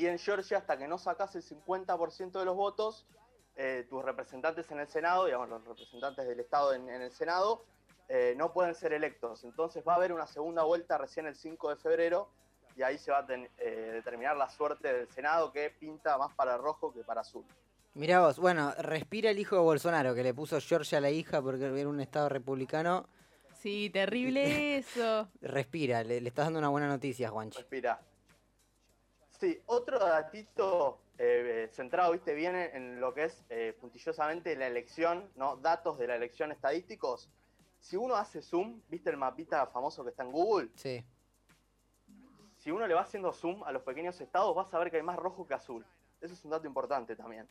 Y 0.00 0.06
en 0.06 0.18
Georgia, 0.18 0.56
hasta 0.56 0.78
que 0.78 0.88
no 0.88 0.96
sacas 0.96 1.34
el 1.36 1.42
50% 1.42 2.38
de 2.38 2.44
los 2.46 2.56
votos, 2.56 3.06
eh, 3.54 3.86
tus 3.90 4.02
representantes 4.02 4.70
en 4.70 4.80
el 4.80 4.88
Senado, 4.88 5.26
digamos, 5.26 5.50
los 5.50 5.62
representantes 5.62 6.26
del 6.26 6.40
estado 6.40 6.72
en, 6.72 6.88
en 6.88 7.02
el 7.02 7.10
Senado, 7.12 7.66
eh, 8.08 8.32
no 8.34 8.50
pueden 8.54 8.74
ser 8.74 8.94
electos. 8.94 9.44
Entonces 9.44 9.84
va 9.86 9.92
a 9.92 9.96
haber 9.96 10.14
una 10.14 10.26
segunda 10.26 10.62
vuelta 10.62 10.96
recién 10.96 11.26
el 11.26 11.36
5 11.36 11.68
de 11.68 11.76
febrero 11.76 12.30
y 12.76 12.82
ahí 12.82 12.96
se 12.96 13.10
va 13.10 13.18
a 13.18 13.26
ten- 13.26 13.50
eh, 13.58 13.90
determinar 13.92 14.38
la 14.38 14.48
suerte 14.48 14.90
del 14.90 15.08
Senado 15.10 15.52
que 15.52 15.68
pinta 15.68 16.16
más 16.16 16.34
para 16.34 16.56
rojo 16.56 16.94
que 16.94 17.04
para 17.04 17.20
azul. 17.20 17.44
Mirá 17.92 18.20
vos, 18.20 18.38
bueno, 18.38 18.72
respira 18.78 19.28
el 19.30 19.38
hijo 19.38 19.56
de 19.56 19.60
Bolsonaro, 19.62 20.14
que 20.14 20.22
le 20.22 20.32
puso 20.32 20.58
Georgia 20.62 20.96
a 20.96 21.00
la 21.02 21.10
hija 21.10 21.42
porque 21.42 21.66
era 21.78 21.88
un 21.90 22.00
estado 22.00 22.30
republicano. 22.30 23.06
Sí, 23.52 23.90
terrible 23.90 24.76
eso. 24.78 25.28
Respira, 25.42 26.02
le, 26.04 26.22
le 26.22 26.28
estás 26.30 26.46
dando 26.46 26.58
una 26.60 26.70
buena 26.70 26.88
noticia, 26.88 27.28
Juanchi. 27.28 27.58
Respira. 27.58 28.00
Sí, 29.40 29.58
otro 29.66 29.98
datito 29.98 31.00
eh, 31.16 31.68
centrado, 31.72 32.12
viste, 32.12 32.34
viene 32.34 32.76
en 32.76 33.00
lo 33.00 33.14
que 33.14 33.24
es 33.24 33.42
eh, 33.48 33.74
puntillosamente 33.80 34.54
la 34.54 34.66
elección, 34.66 35.30
¿no? 35.34 35.56
Datos 35.56 35.98
de 35.98 36.06
la 36.06 36.16
elección 36.16 36.52
estadísticos. 36.52 37.30
Si 37.78 37.96
uno 37.96 38.16
hace 38.16 38.42
zoom, 38.42 38.82
viste 38.88 39.08
el 39.08 39.16
mapita 39.16 39.66
famoso 39.68 40.04
que 40.04 40.10
está 40.10 40.24
en 40.24 40.32
Google, 40.32 40.68
Sí. 40.74 41.02
si 42.58 42.70
uno 42.70 42.86
le 42.86 42.92
va 42.92 43.00
haciendo 43.00 43.32
zoom 43.32 43.62
a 43.64 43.72
los 43.72 43.82
pequeños 43.82 44.20
estados, 44.20 44.54
vas 44.54 44.72
a 44.74 44.78
ver 44.78 44.90
que 44.90 44.98
hay 44.98 45.02
más 45.02 45.16
rojo 45.16 45.46
que 45.46 45.54
azul. 45.54 45.86
Eso 46.20 46.34
es 46.34 46.44
un 46.44 46.50
dato 46.50 46.66
importante 46.66 47.16
también. 47.16 47.48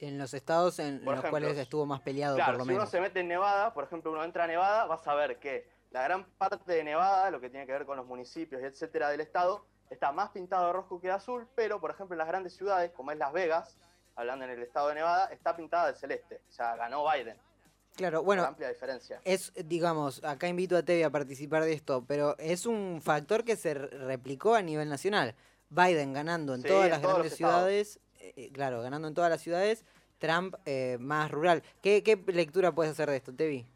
En 0.00 0.18
los 0.18 0.34
estados 0.34 0.80
en 0.80 1.04
los 1.04 1.24
cuales 1.26 1.56
estuvo 1.56 1.86
más 1.86 2.00
peleado, 2.00 2.34
Claro, 2.34 2.54
por 2.54 2.58
lo 2.58 2.64
si 2.64 2.70
uno 2.70 2.78
menos. 2.80 2.90
se 2.90 3.00
mete 3.00 3.20
en 3.20 3.28
Nevada, 3.28 3.72
por 3.72 3.84
ejemplo, 3.84 4.10
uno 4.10 4.24
entra 4.24 4.44
a 4.44 4.46
Nevada, 4.48 4.86
vas 4.86 5.06
a 5.06 5.14
ver 5.14 5.38
que 5.38 5.68
la 5.92 6.02
gran 6.02 6.24
parte 6.32 6.72
de 6.72 6.82
Nevada, 6.82 7.30
lo 7.30 7.40
que 7.40 7.48
tiene 7.50 7.64
que 7.66 7.72
ver 7.72 7.86
con 7.86 7.96
los 7.96 8.04
municipios 8.06 8.60
y 8.60 8.64
etcétera 8.64 9.10
del 9.10 9.20
estado, 9.20 9.64
está 9.90 10.12
más 10.12 10.30
pintado 10.30 10.66
de 10.66 10.72
rojo 10.72 11.00
que 11.00 11.08
de 11.08 11.14
azul, 11.14 11.46
pero 11.54 11.80
por 11.80 11.90
ejemplo 11.90 12.14
en 12.14 12.18
las 12.18 12.28
grandes 12.28 12.54
ciudades, 12.56 12.90
como 12.92 13.12
es 13.12 13.18
Las 13.18 13.32
Vegas, 13.32 13.76
hablando 14.14 14.44
en 14.44 14.52
el 14.52 14.62
estado 14.62 14.88
de 14.88 14.94
Nevada, 14.96 15.26
está 15.32 15.56
pintada 15.56 15.92
de 15.92 15.98
celeste. 15.98 16.40
O 16.48 16.52
sea, 16.52 16.76
ganó 16.76 17.04
Biden. 17.10 17.36
Claro, 17.96 18.22
bueno, 18.22 18.44
amplia 18.44 18.68
diferencia. 18.68 19.20
es, 19.24 19.52
digamos, 19.64 20.22
acá 20.22 20.48
invito 20.48 20.76
a 20.76 20.82
Tevi 20.82 21.02
a 21.02 21.08
participar 21.10 21.64
de 21.64 21.72
esto, 21.72 22.04
pero 22.06 22.36
es 22.38 22.66
un 22.66 23.00
factor 23.02 23.42
que 23.42 23.56
se 23.56 23.72
re- 23.72 23.86
replicó 23.88 24.54
a 24.54 24.60
nivel 24.60 24.88
nacional. 24.90 25.34
Biden 25.70 26.12
ganando 26.12 26.54
en 26.54 26.60
Sí, 26.62 26.68
todas 26.68 26.84
en 26.84 26.90
las 26.90 27.00
grandes 27.02 27.34
ciudades, 27.36 27.98
eh, 28.20 28.34
eh, 28.36 28.50
claro, 28.52 28.82
ganando 28.82 29.08
en 29.08 29.14
todas 29.14 29.30
las 29.30 29.40
ciudades, 29.40 29.84
Trump 30.18 30.54
eh, 30.66 30.98
más 31.00 31.30
rural. 31.30 31.62
¿Qué, 31.80 32.02
¿Qué 32.02 32.16
lectura 32.32 32.70
puedes 32.72 32.92
hacer 32.92 33.08
de 33.08 33.16
esto, 33.16 33.34
Tevi? 33.34 33.66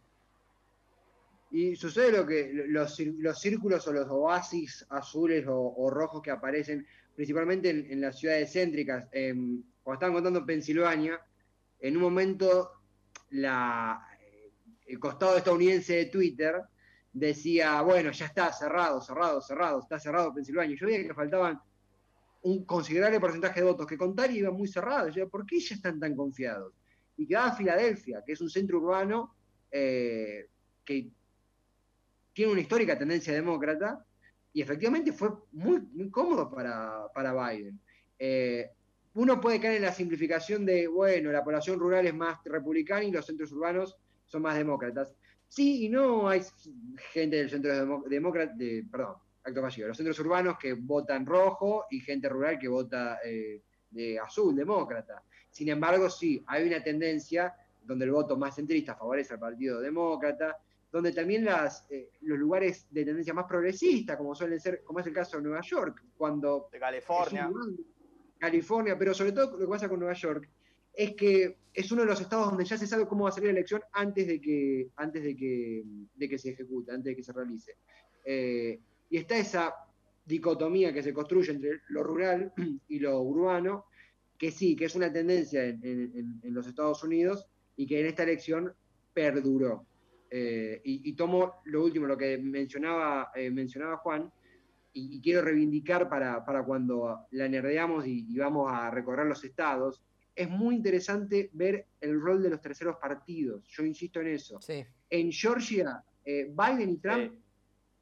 Y 1.50 1.74
sucede 1.74 2.12
lo 2.12 2.26
que 2.26 2.52
los, 2.68 3.00
los 3.00 3.40
círculos 3.40 3.86
o 3.88 3.92
los 3.92 4.08
oasis 4.08 4.86
azules 4.90 5.44
o, 5.48 5.90
rojos 5.90 6.22
que 6.22 6.30
aparecen 6.30 6.86
principalmente 7.14 7.70
en, 7.70 8.00
las 8.00 8.18
ciudades 8.18 8.52
céntricas. 8.52 9.08
em, 9.12 9.62
cuando 9.82 9.94
estaban 9.94 10.14
contando 10.14 10.46
Pensilvania, 10.46 11.20
en 11.80 11.96
un 11.96 12.02
momento 12.02 12.70
eh, 13.32 14.52
el 14.86 14.98
costado 14.98 15.36
estadounidense 15.36 15.94
de 15.94 16.06
Twitter 16.06 16.60
decía, 17.12 17.80
bueno, 17.82 18.12
ya 18.12 18.26
está, 18.26 18.52
cerrado, 18.52 19.00
cerrado, 19.00 19.40
cerrado, 19.40 19.80
está 19.80 19.98
cerrado 19.98 20.34
Pensilvania. 20.34 20.76
Yo 20.76 20.86
veía 20.86 21.02
que 21.02 21.14
faltaban 21.14 21.60
un 22.42 22.64
considerable 22.64 23.20
porcentaje 23.20 23.60
de 23.60 23.66
votos 23.66 23.86
que 23.86 23.98
contar 23.98 24.30
y 24.30 24.38
iban 24.38 24.54
muy 24.54 24.68
cerrados. 24.68 25.14
Yo, 25.14 25.28
¿por 25.28 25.44
qué 25.44 25.60
ya 25.60 25.74
están 25.74 25.98
tan 25.98 26.14
confiados? 26.14 26.72
Y 27.16 27.26
quedaba 27.26 27.52
Filadelfia, 27.52 28.22
que 28.24 28.32
es 28.32 28.40
un 28.40 28.48
centro 28.48 28.78
urbano 28.78 29.34
eh, 29.70 30.48
que 30.84 31.10
tiene 32.32 32.52
una 32.52 32.60
histórica 32.60 32.98
tendencia 32.98 33.32
demócrata 33.32 34.04
y 34.52 34.62
efectivamente 34.62 35.12
fue 35.12 35.30
muy, 35.52 36.10
cómodo 36.10 36.50
para, 36.50 37.06
para 37.14 37.32
Biden. 37.32 37.80
Eh, 38.18 38.70
uno 39.14 39.40
puede 39.40 39.60
caer 39.60 39.76
en 39.76 39.82
la 39.82 39.92
simplificación 39.92 40.64
de, 40.64 40.86
bueno, 40.86 41.32
la 41.32 41.42
población 41.42 41.78
rural 41.78 42.06
es 42.06 42.14
más 42.14 42.38
republicana 42.44 43.04
y 43.04 43.10
los 43.10 43.26
centros 43.26 43.52
urbanos 43.52 43.96
son 44.24 44.42
más 44.42 44.56
demócratas. 44.56 45.14
Sí 45.48 45.86
y 45.86 45.88
no, 45.88 46.28
hay 46.28 46.42
gente 47.12 47.36
del 47.36 47.50
centro 47.50 48.00
demócrata, 48.08 48.52
de, 48.54 48.84
perdón, 48.90 49.16
acto 49.42 49.60
fallido, 49.62 49.88
los 49.88 49.96
centros 49.96 50.18
urbanos 50.20 50.58
que 50.58 50.74
votan 50.74 51.26
rojo 51.26 51.86
y 51.90 52.00
gente 52.00 52.28
rural 52.28 52.58
que 52.58 52.68
vota 52.68 53.18
eh, 53.24 53.62
de 53.90 54.18
azul, 54.18 54.54
demócrata. 54.54 55.24
Sin 55.50 55.68
embargo, 55.68 56.08
sí, 56.08 56.44
hay 56.46 56.68
una 56.68 56.82
tendencia 56.82 57.54
donde 57.82 58.04
el 58.04 58.12
voto 58.12 58.36
más 58.36 58.54
centrista 58.54 58.94
favorece 58.94 59.34
al 59.34 59.40
Partido 59.40 59.80
Demócrata, 59.80 60.58
donde 60.92 61.12
también 61.12 61.44
las, 61.44 61.86
eh, 61.90 62.10
los 62.22 62.38
lugares 62.38 62.86
de 62.90 63.04
tendencia 63.04 63.32
más 63.32 63.46
progresista, 63.46 64.16
como 64.16 64.34
suelen 64.34 64.60
ser, 64.60 64.82
como 64.82 65.00
es 65.00 65.06
el 65.06 65.12
caso 65.12 65.36
de 65.36 65.44
Nueva 65.44 65.60
York, 65.62 66.04
cuando... 66.16 66.68
De 66.72 66.78
California. 66.78 67.50
California, 68.38 68.98
pero 68.98 69.14
sobre 69.14 69.32
todo 69.32 69.52
lo 69.52 69.58
que 69.58 69.66
pasa 69.66 69.88
con 69.88 70.00
Nueva 70.00 70.14
York 70.14 70.48
es 70.92 71.14
que 71.14 71.58
es 71.72 71.92
uno 71.92 72.02
de 72.02 72.08
los 72.08 72.20
estados 72.20 72.48
donde 72.48 72.64
ya 72.64 72.76
se 72.76 72.86
sabe 72.86 73.06
cómo 73.06 73.24
va 73.24 73.30
a 73.30 73.32
salir 73.32 73.48
la 73.48 73.58
elección 73.58 73.82
antes 73.92 74.26
de 74.26 74.40
que, 74.40 74.90
antes 74.96 75.22
de 75.22 75.36
que, 75.36 75.84
de 76.14 76.28
que 76.28 76.38
se 76.38 76.50
ejecute, 76.50 76.90
antes 76.90 77.04
de 77.04 77.16
que 77.16 77.22
se 77.22 77.32
realice. 77.32 77.76
Eh, 78.24 78.80
y 79.10 79.16
está 79.16 79.36
esa 79.36 79.74
dicotomía 80.24 80.92
que 80.92 81.02
se 81.02 81.12
construye 81.12 81.52
entre 81.52 81.80
lo 81.88 82.02
rural 82.02 82.52
y 82.88 82.98
lo 82.98 83.20
urbano, 83.20 83.86
que 84.38 84.50
sí, 84.50 84.74
que 84.74 84.86
es 84.86 84.94
una 84.94 85.12
tendencia 85.12 85.64
en, 85.64 86.40
los 86.44 86.66
Estados 86.66 87.04
Unidos 87.04 87.46
y 87.76 87.86
que 87.86 88.00
en 88.00 88.06
esta 88.06 88.22
elección 88.22 88.72
perduró. 89.12 89.86
Eh, 90.32 90.80
y, 90.84 91.12
tomo 91.14 91.60
lo 91.64 91.84
último, 91.84 92.06
lo 92.06 92.16
que 92.16 92.38
mencionaba, 92.38 93.32
eh, 93.34 93.50
mencionaba 93.50 93.96
Juan, 93.96 94.30
y, 94.92 95.20
quiero 95.20 95.42
reivindicar 95.42 96.08
para, 96.08 96.44
cuando 96.64 97.26
la 97.32 97.48
nerdeamos 97.48 98.06
y, 98.06 98.36
vamos 98.38 98.70
a 98.72 98.90
recorrer 98.90 99.26
los 99.26 99.42
estados, 99.42 100.02
es 100.34 100.48
muy 100.48 100.76
interesante 100.76 101.50
ver 101.52 101.86
el 102.00 102.20
rol 102.20 102.42
de 102.42 102.50
los 102.50 102.60
terceros 102.60 102.96
partidos. 102.96 103.66
Yo 103.68 103.84
insisto 103.84 104.20
en 104.20 104.28
eso. 104.28 104.60
En 105.10 105.32
Georgia, 105.32 106.02
eh, 106.24 106.48
Biden 106.56 106.90
y 106.90 106.96
Trump, 106.98 107.34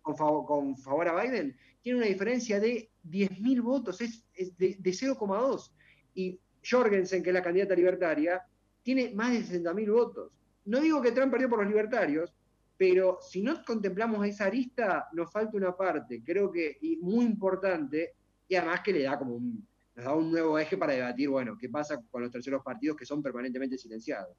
con, 0.02 0.76
favor, 0.76 1.08
a 1.08 1.22
Biden, 1.22 1.56
tienen 1.80 2.02
una 2.02 2.10
diferencia 2.10 2.60
de 2.60 2.90
10.000 3.08 3.62
votos, 3.62 4.00
es, 4.02 4.24
de, 4.34 4.76
de 4.78 4.90
0,2. 4.90 5.72
Y 6.14 6.38
Jorgensen, 6.68 7.22
que 7.22 7.30
es 7.30 7.34
la 7.34 7.42
candidata 7.42 7.74
libertaria, 7.74 8.42
tiene 8.82 9.14
más 9.14 9.32
de 9.32 9.60
60.000 9.60 9.92
votos. 9.92 10.32
No 10.68 10.80
digo 10.80 11.00
que 11.00 11.12
Trump 11.12 11.32
perdió 11.32 11.48
por 11.48 11.60
los 11.60 11.68
libertarios, 11.68 12.34
pero 12.76 13.18
si 13.22 13.42
no 13.42 13.64
contemplamos 13.64 14.26
esa 14.26 14.44
arista, 14.44 15.08
nos 15.14 15.32
falta 15.32 15.56
una 15.56 15.74
parte, 15.74 16.22
creo 16.22 16.52
que 16.52 16.76
y 16.82 16.98
muy 16.98 17.24
importante, 17.24 18.14
y 18.46 18.54
además 18.54 18.82
que 18.82 18.92
le 18.92 19.04
da 19.04 19.18
como 19.18 19.36
un, 19.36 19.66
nos 19.94 20.04
da 20.04 20.14
un 20.14 20.30
nuevo 20.30 20.58
eje 20.58 20.76
para 20.76 20.92
debatir, 20.92 21.30
bueno, 21.30 21.56
qué 21.58 21.70
pasa 21.70 22.02
con 22.10 22.20
los 22.20 22.30
terceros 22.30 22.62
partidos 22.62 22.98
que 22.98 23.06
son 23.06 23.22
permanentemente 23.22 23.78
silenciados. 23.78 24.36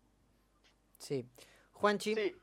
Sí. 0.99 1.27
Juanchi. 1.71 2.13
Sí, 2.13 2.35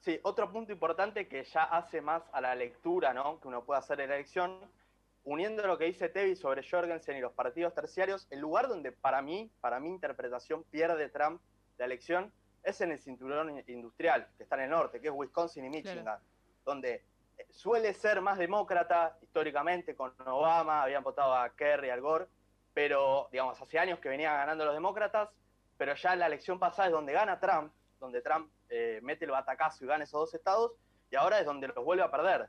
sí, 0.00 0.18
otro 0.24 0.50
punto 0.50 0.72
importante 0.72 1.28
que 1.28 1.44
ya 1.44 1.62
hace 1.62 2.00
más 2.00 2.24
a 2.32 2.40
la 2.40 2.56
lectura, 2.56 3.14
¿no? 3.14 3.40
Que 3.40 3.46
uno 3.46 3.64
puede 3.64 3.78
hacer 3.78 4.00
en 4.00 4.08
la 4.08 4.16
elección, 4.16 4.58
uniendo 5.22 5.64
lo 5.64 5.78
que 5.78 5.84
dice 5.84 6.08
Tevi 6.08 6.34
sobre 6.34 6.68
Jorgensen 6.68 7.16
y 7.16 7.20
los 7.20 7.34
partidos 7.34 7.72
terciarios, 7.72 8.26
el 8.30 8.40
lugar 8.40 8.66
donde 8.66 8.90
para 8.90 9.22
mí, 9.22 9.48
para 9.60 9.78
mi 9.78 9.90
interpretación, 9.90 10.64
pierde 10.64 11.08
Trump 11.08 11.40
la 11.78 11.84
elección 11.84 12.32
es 12.64 12.80
en 12.80 12.92
el 12.92 12.98
cinturón 12.98 13.62
industrial, 13.68 14.26
que 14.36 14.42
está 14.42 14.56
en 14.56 14.62
el 14.62 14.70
norte, 14.70 15.00
que 15.00 15.08
es 15.08 15.14
Wisconsin 15.14 15.64
y 15.66 15.70
Michigan, 15.70 16.18
donde 16.64 17.04
eh, 17.36 17.46
suele 17.50 17.92
ser 17.94 18.20
más 18.20 18.38
demócrata 18.38 19.16
históricamente 19.22 19.94
con 19.94 20.12
Obama, 20.26 20.82
habían 20.82 21.04
votado 21.04 21.34
a 21.34 21.50
Kerry, 21.54 21.90
al 21.90 22.00
Gore, 22.00 22.26
pero 22.72 23.28
digamos, 23.30 23.60
hace 23.60 23.78
años 23.78 24.00
que 24.00 24.08
venían 24.08 24.36
ganando 24.36 24.64
los 24.64 24.74
demócratas, 24.74 25.30
pero 25.76 25.94
ya 25.94 26.14
en 26.14 26.20
la 26.20 26.26
elección 26.26 26.58
pasada 26.58 26.88
es 26.88 26.92
donde 26.92 27.12
gana 27.12 27.38
Trump, 27.38 27.72
donde 28.00 28.22
Trump 28.22 28.50
eh, 28.68 29.00
mete 29.02 29.24
el 29.24 29.30
batacazo 29.30 29.84
y 29.84 29.88
gana 29.88 30.04
esos 30.04 30.20
dos 30.20 30.34
estados, 30.34 30.72
y 31.10 31.16
ahora 31.16 31.38
es 31.38 31.46
donde 31.46 31.68
los 31.68 31.84
vuelve 31.84 32.02
a 32.02 32.10
perder. 32.10 32.48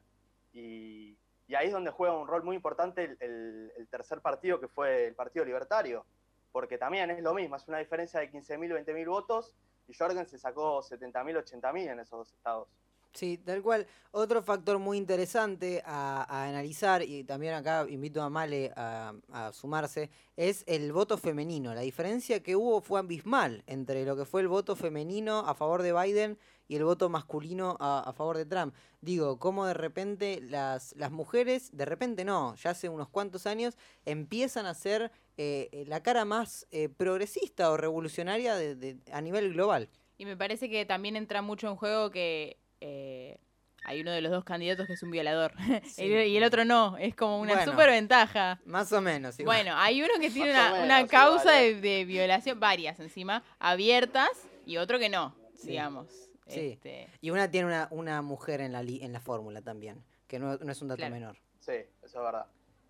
Y, 0.53 1.17
ahí 1.55 1.67
es 1.67 1.73
donde 1.73 1.91
juega 1.91 2.17
un 2.17 2.27
rol 2.27 2.43
muy 2.43 2.55
importante 2.55 3.17
el, 3.19 3.87
tercer 3.91 4.21
partido, 4.21 4.59
que 4.59 4.67
fue 4.67 5.07
el 5.07 5.15
Partido 5.15 5.45
Libertario, 5.45 6.05
porque 6.51 6.77
también 6.77 7.11
es 7.11 7.21
lo 7.21 7.33
mismo, 7.33 7.55
es 7.55 7.67
una 7.67 7.77
diferencia 7.77 8.19
de 8.19 8.31
15.000, 8.31 8.85
20.000 8.85 9.07
votos, 9.07 9.53
y 9.87 9.93
Jorgen 9.93 10.27
se 10.27 10.37
sacó 10.37 10.81
70.000, 10.81 11.43
80.000 11.43 11.91
en 11.91 11.99
esos 11.99 12.19
dos 12.19 12.33
estados. 12.33 12.67
Sí, 13.15 13.37
tal 13.37 13.61
cual. 13.63 13.87
Otro 14.11 14.43
factor 14.43 14.77
muy 14.77 14.97
interesante 14.97 15.81
a, 15.85 16.45
analizar, 16.47 17.01
y 17.01 17.23
también 17.23 17.53
acá 17.53 17.85
invito 17.87 18.21
a 18.21 18.29
Male 18.29 18.73
a, 18.75 19.51
sumarse, 19.53 20.09
es 20.35 20.65
el 20.67 20.91
voto 20.91 21.17
femenino. 21.17 21.73
La 21.73 21.81
diferencia 21.81 22.43
que 22.43 22.57
hubo 22.57 22.81
fue 22.81 22.99
abismal 22.99 23.63
entre 23.67 24.03
lo 24.05 24.17
que 24.17 24.25
fue 24.25 24.41
el 24.41 24.49
voto 24.49 24.75
femenino 24.75 25.39
a 25.39 25.53
favor 25.53 25.81
de 25.81 25.93
Biden 25.93 26.37
y 26.67 26.75
el 26.75 26.83
voto 26.83 27.09
masculino 27.09 27.77
a, 27.79 28.11
favor 28.13 28.37
de 28.37 28.45
Trump. 28.45 28.73
Digo, 29.01 29.39
cómo 29.39 29.65
de 29.65 29.73
repente 29.73 30.39
las, 30.41 30.95
las 30.95 31.11
mujeres, 31.11 31.75
de 31.75 31.85
repente 31.85 32.25
no, 32.25 32.55
ya 32.55 32.71
hace 32.71 32.89
unos 32.89 33.09
cuantos 33.09 33.45
años, 33.45 33.77
empiezan 34.05 34.65
a 34.65 34.73
ser 34.73 35.11
eh, 35.37 35.85
la 35.87 36.01
cara 36.01 36.25
más 36.25 36.67
eh, 36.71 36.89
progresista 36.89 37.71
o 37.71 37.77
revolucionaria 37.77 38.55
de, 38.55 38.97
a 39.11 39.21
nivel 39.21 39.53
global. 39.53 39.89
Y 40.17 40.25
me 40.25 40.37
parece 40.37 40.69
que 40.69 40.85
también 40.85 41.15
entra 41.15 41.41
mucho 41.41 41.67
en 41.67 41.75
juego 41.75 42.09
que 42.09 42.57
eh, 42.79 43.37
hay 43.83 44.01
uno 44.01 44.11
de 44.11 44.21
los 44.21 44.31
dos 44.31 44.43
candidatos 44.43 44.87
que 44.87 44.93
es 44.93 45.03
un 45.03 45.11
violador 45.11 45.53
y 45.97 46.37
el 46.37 46.43
otro 46.43 46.65
no, 46.65 46.97
es 46.97 47.15
como 47.15 47.39
una 47.39 47.63
super 47.63 47.89
ventaja. 47.89 48.59
Más 48.65 48.91
o 48.91 49.01
menos. 49.01 49.37
Bueno, 49.37 49.73
hay 49.75 50.01
uno 50.01 50.13
que 50.19 50.31
tiene 50.31 50.51
una, 50.83 51.05
causa 51.07 51.51
de, 51.51 52.05
violación, 52.05 52.59
varias 52.59 52.99
encima, 52.99 53.43
abiertas 53.59 54.31
y 54.65 54.77
otro 54.77 54.97
que 54.97 55.09
no, 55.09 55.35
digamos. 55.63 56.07
Sí. 56.47 56.71
Este. 56.73 57.09
Y 57.21 57.31
una 57.31 57.49
tiene 57.49 57.67
una, 57.67 57.87
una 57.91 58.21
mujer 58.21 58.61
en 58.61 58.71
la, 58.71 58.81
en 58.81 59.11
la 59.11 59.19
fórmula 59.19 59.61
también, 59.61 60.03
que 60.27 60.39
no, 60.39 60.53
es 60.53 60.81
un 60.81 60.87
dato 60.87 61.09
menor. 61.09 61.37
Sí, 61.59 61.73
eso 61.73 61.89
es 62.03 62.13
verdad. 62.13 62.45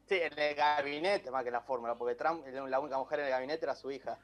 Sí, 0.07 0.15
en 0.15 0.37
el 0.37 0.55
gabinete 0.55 1.31
más 1.31 1.43
que 1.43 1.49
en 1.49 1.53
la 1.53 1.61
fórmula, 1.61 1.95
porque 1.95 2.15
Trump, 2.15 2.45
la 2.45 2.79
única 2.79 2.97
mujer 2.97 3.19
en 3.19 3.25
el 3.25 3.31
gabinete 3.31 3.65
era 3.65 3.75
su 3.75 3.91
hija. 3.91 4.19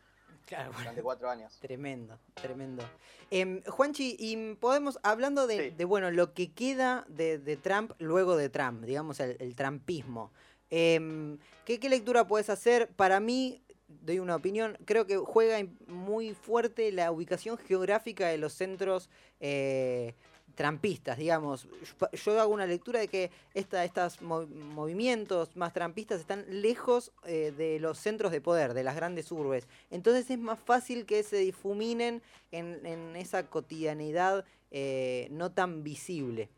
Claro, 0.45 0.71
durante 0.77 1.01
cuatro 1.01 1.29
años. 1.29 1.57
Tremendo, 1.59 2.19
tremendo. 2.33 2.83
Eh, 3.29 3.63
Juanchi, 3.67 4.15
y 4.19 4.55
podemos, 4.55 4.99
hablando 5.03 5.47
de, 5.47 5.73
bueno, 5.85 6.11
lo 6.11 6.33
que 6.33 6.51
queda 6.51 7.05
de, 7.07 7.57
Trump 7.61 7.93
luego 7.99 8.35
de 8.35 8.49
Trump, 8.49 8.83
digamos, 8.83 9.19
el, 9.19 9.55
trumpismo. 9.55 10.31
Em, 10.69 11.37
¿qué, 11.65 11.79
lectura 11.89 12.27
puedes 12.27 12.49
hacer? 12.49 12.89
Para 12.89 13.19
mí, 13.19 13.63
doy 14.01 14.19
una 14.19 14.35
opinión, 14.35 14.77
creo 14.85 15.05
que 15.05 15.17
juega 15.17 15.57
muy 15.87 16.33
fuerte 16.33 16.91
la 16.91 17.11
ubicación 17.11 17.57
geográfica 17.57 18.27
de 18.27 18.37
los 18.37 18.53
centros 18.53 19.09
eh, 19.39 20.13
trampistas, 20.55 21.17
digamos. 21.17 21.67
Yo, 22.13 22.39
hago 22.39 22.53
una 22.53 22.65
lectura 22.65 22.99
de 22.99 23.07
que 23.07 23.31
estos 23.53 24.21
movimientos 24.21 25.55
más 25.55 25.73
trampistas 25.73 26.19
están 26.19 26.45
lejos 26.49 27.11
eh, 27.25 27.51
de 27.51 27.79
los 27.79 27.97
centros 27.97 28.31
de 28.31 28.41
poder, 28.41 28.73
de 28.73 28.83
las 28.83 28.95
grandes 28.95 29.31
urbes. 29.31 29.67
Entonces 29.89 30.29
es 30.29 30.39
más 30.39 30.59
fácil 30.59 31.05
que 31.05 31.23
se 31.23 31.37
difuminen 31.37 32.21
en, 32.51 33.15
esa 33.15 33.47
cotidianidad 33.47 34.45
eh, 34.71 35.27
no 35.31 35.51
tan 35.51 35.83
visible. 35.83 36.49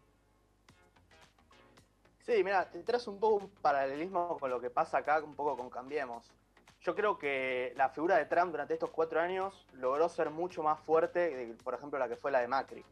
Sí, 2.25 2.41
mira, 2.43 2.69
te 2.69 2.81
traes 2.83 3.05
un 3.07 3.19
poco 3.19 3.45
un 3.45 3.49
paralelismo 3.49 4.37
con 4.39 4.49
lo 4.49 4.61
que 4.61 4.69
pasa 4.69 4.99
acá, 4.99 5.21
un 5.21 5.35
poco 5.35 5.57
con 5.57 5.69
Cambiemos. 5.69 6.31
Yo 6.83 6.93
creo 6.95 7.17
que 7.17 7.73
la 7.77 7.87
figura 7.89 8.17
de 8.17 8.25
Trump 8.25 8.51
durante 8.51 8.73
estos 8.73 8.89
cuatro 8.89 9.21
años 9.21 9.65
logró 9.71 10.09
ser 10.09 10.29
mucho 10.29 10.61
más 10.63 10.81
fuerte, 10.81 11.55
por 11.63 11.73
ejemplo, 11.73 11.97
la 11.97 12.09
que 12.09 12.17
fue 12.17 12.29
la 12.29 12.41
de 12.41 12.49
Macri. 12.49 12.83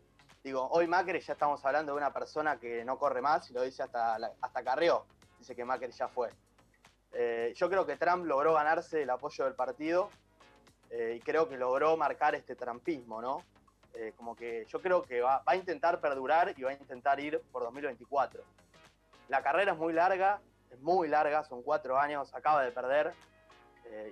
Digo, 0.41 0.65
hoy 0.71 0.87
Macri 0.87 1.19
ya 1.19 1.33
estamos 1.33 1.63
hablando 1.65 1.91
de 1.91 1.97
una 1.97 2.13
persona 2.13 2.57
que 2.57 2.85
no 2.85 2.97
corre 2.97 3.21
más 3.21 3.49
y 3.49 3.53
lo 3.53 3.61
dice 3.63 3.83
hasta, 3.83 4.15
hasta 4.15 4.63
Carrió. 4.63 5.05
Dice 5.37 5.57
que 5.57 5.65
Macri 5.65 5.91
ya 5.91 6.07
fue. 6.07 6.29
Eh, 7.11 7.51
yo 7.53 7.69
creo 7.69 7.85
que 7.85 7.97
Trump 7.97 8.25
logró 8.25 8.53
ganarse 8.53 9.01
el 9.01 9.09
apoyo 9.09 9.43
del 9.43 9.55
partido 9.55 10.09
eh, 10.89 11.15
y 11.17 11.19
creo 11.19 11.49
que 11.49 11.57
logró 11.57 11.97
marcar 11.97 12.33
este 12.33 12.55
trampismo, 12.55 13.21
¿no? 13.21 13.43
Eh, 13.93 14.13
como 14.15 14.37
que 14.37 14.65
yo 14.69 14.81
creo 14.81 15.03
que 15.03 15.19
va, 15.19 15.43
a 15.45 15.55
intentar 15.57 15.99
perdurar 15.99 16.53
y 16.57 16.63
va 16.63 16.69
a 16.69 16.73
intentar 16.73 17.19
ir 17.19 17.41
por 17.51 17.63
2024. 17.63 18.41
La 19.27 19.43
carrera 19.43 19.73
es 19.73 19.77
muy 19.77 19.91
larga, 19.91 20.39
es 20.69 20.79
muy 20.79 21.09
larga, 21.09 21.43
son 21.43 21.61
cuatro 21.61 21.99
años, 21.99 22.33
acaba 22.33 22.63
de 22.63 22.71
perder 22.71 23.13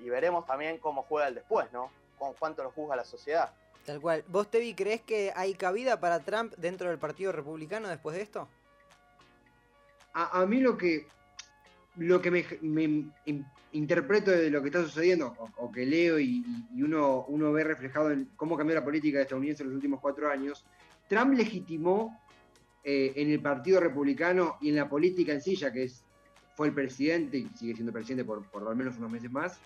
y 0.04 0.10
veremos 0.10 0.46
también 0.46 0.78
cómo 0.78 1.04
juega 1.04 1.28
el 1.28 1.36
después, 1.36 1.72
¿no? 1.72 1.92
Con 2.18 2.34
cuánto 2.34 2.64
lo 2.64 2.72
juzga 2.72 2.96
la 2.96 3.06
sociedad. 3.06 3.54
Tal 3.86 4.02
cual. 4.02 4.24
¿Vos, 4.28 4.50
Tevi, 4.52 4.74
crees 4.76 5.02
que 5.02 5.32
hay 5.36 5.54
cabida 5.54 6.00
para 6.00 6.20
Trump 6.20 6.54
dentro 6.58 6.90
del 6.90 7.00
Partido 7.00 7.32
Republicano 7.32 7.88
después 7.88 8.16
de 8.16 8.22
esto? 8.22 8.48
A, 10.14 10.46
mí 10.46 10.60
lo 10.60 10.78
que, 10.78 11.08
lo 11.96 12.22
que 12.22 12.30
me, 12.30 13.12
interpreto 13.72 14.32
de 14.32 14.50
lo 14.50 14.62
que 14.62 14.68
está 14.68 14.84
sucediendo, 14.84 15.34
o, 15.56 15.72
que 15.72 15.86
leo 15.86 16.20
y, 16.20 16.44
uno, 16.76 17.26
uno 17.30 17.52
ve 17.54 17.64
reflejado 17.64 18.12
en 18.12 18.30
cómo 18.36 18.58
cambió 18.58 18.76
la 18.76 18.84
política 18.84 19.22
estadounidense 19.22 19.64
en 19.64 19.70
los 19.70 19.76
últimos 19.76 20.02
cuatro 20.02 20.30
años, 20.30 20.66
Trump 21.08 21.36
legitimó 21.36 22.20
eh, 22.84 23.14
en 23.16 23.32
el 23.32 23.42
Partido 23.42 23.80
Republicano 23.80 24.58
y 24.62 24.70
en 24.70 24.76
la 24.76 24.90
política 24.90 25.32
en 25.32 25.42
sí, 25.42 25.56
ya 25.56 25.72
que 25.72 25.84
es 25.84 26.04
fue 26.60 26.68
el 26.68 26.74
presidente 26.74 27.38
y 27.38 27.48
sigue 27.56 27.74
siendo 27.74 27.94
presidente 27.94 28.25
por, 28.25 28.46
por 28.50 28.68
al 28.68 28.75
menos 28.75 28.98
unos 28.98 29.10
meses 29.10 29.32
más, 29.32 29.62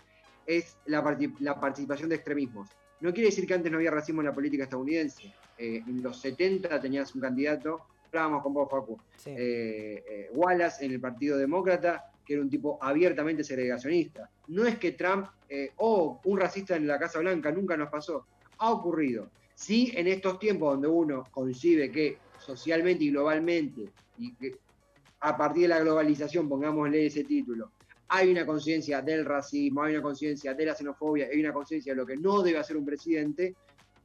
es 0.46 0.78
la, 0.86 1.02
la, 1.40 1.60
participación 1.60 2.08
de 2.08 2.18
extremismos. 2.18 2.70
No 3.00 3.12
quiere 3.12 3.30
decir 3.30 3.48
que 3.48 3.56
antes 3.56 3.72
no 3.72 3.80
había 3.80 3.90
racismo 3.90 4.22
en 4.22 4.28
la 4.28 4.34
política 4.36 4.66
estadounidense. 4.66 5.34
Eh, 5.58 5.82
en 5.88 6.04
los 6.04 6.22
70 6.22 6.80
tenías 6.80 7.16
un 7.16 7.22
candidato, 7.22 7.82
hablábamos 8.06 8.44
con 8.44 8.54
vos, 8.54 8.70
Facu, 8.70 9.00
eh, 9.26 10.04
eh, 10.08 10.30
Wallace 10.36 10.86
en 10.86 10.92
el 10.92 11.00
Partido 11.00 11.36
Demócrata, 11.36 12.12
que 12.24 12.34
era 12.34 12.44
un 12.44 12.50
tipo 12.52 12.78
abiertamente 12.80 13.44
segregacionista. 13.44 14.30
No 14.50 14.64
es 14.64 14.78
que 14.78 14.92
Trump 14.92 15.26
o 15.78 16.22
un 16.26 16.40
racista 16.40 16.76
en 16.76 16.86
la 16.86 17.00
Casa 17.00 17.18
Blanca, 17.18 17.52
nunca 17.52 17.76
nos 17.76 17.90
pasó. 17.90 18.28
Ha 18.60 18.72
ocurrido. 18.72 19.32
Sí, 19.56 19.92
en 19.96 20.06
estos 20.06 20.38
tiempos 20.38 20.74
donde 20.74 20.90
uno 20.90 21.24
concibe 21.32 21.92
que 21.92 22.20
socialmente 22.38 23.04
y 23.06 23.10
globalmente, 23.10 23.90
y 24.20 24.32
que 24.36 24.60
a 25.24 25.38
partir 25.38 25.63
de 25.63 25.68
la 25.70 25.80
globalización, 25.80 26.50
pongámosle 26.50 27.06
ese 27.06 27.24
título, 27.24 27.72
hay 28.10 28.30
una 28.30 28.46
conciencia 28.46 29.01
del 29.01 29.24
racismo, 29.24 29.84
hay 29.84 29.94
una 29.94 30.03
conciencia 30.03 30.53
de 30.53 30.65
la 30.65 30.75
xenofobia, 30.75 31.27
hay 31.32 31.39
una 31.39 31.53
conciencia 31.53 31.94
de 31.94 31.96
lo 31.96 32.06
que 32.06 32.18
no 32.18 32.42
debe 32.42 32.58
hacer 32.60 32.75
un 32.75 32.86
presidente, 32.86 33.56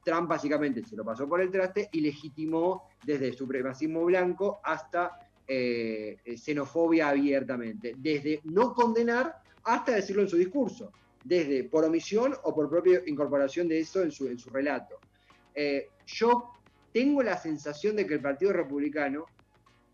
Trump 0.05 0.29
básicamente 0.29 0.85
se 0.85 0.95
lo 0.95 1.05
pasó 1.05 1.29
por 1.29 1.41
el 1.41 1.51
traste 1.51 1.89
y 1.91 2.01
legitimó 2.01 2.85
desde 3.05 3.33
supremacismo 3.33 4.05
blanco 4.05 4.61
hasta 4.63 5.29
eh, 5.47 6.19
xenofobia 6.37 7.09
abiertamente, 7.09 7.97
desde 7.99 8.41
no 8.45 8.73
condenar 8.73 9.43
hasta 9.65 9.97
decirlo 9.97 10.23
en 10.23 10.29
su 10.29 10.37
discurso, 10.37 10.93
desde 11.25 11.65
por 11.65 11.85
omisión 11.85 12.33
o 12.45 12.55
por 12.55 12.71
propia 12.71 13.03
incorporación 13.07 13.67
de 13.67 13.81
eso 13.81 14.03
en 14.03 14.13
su, 14.13 14.51
relato. 14.51 15.01
Eh, 15.53 15.89
yo 16.07 16.53
tengo 16.93 17.25
la 17.25 17.37
sensación 17.37 17.97
de 17.97 18.07
que 18.07 18.15
el 18.15 18.21
Partido 18.21 18.53
Republicano 18.53 19.27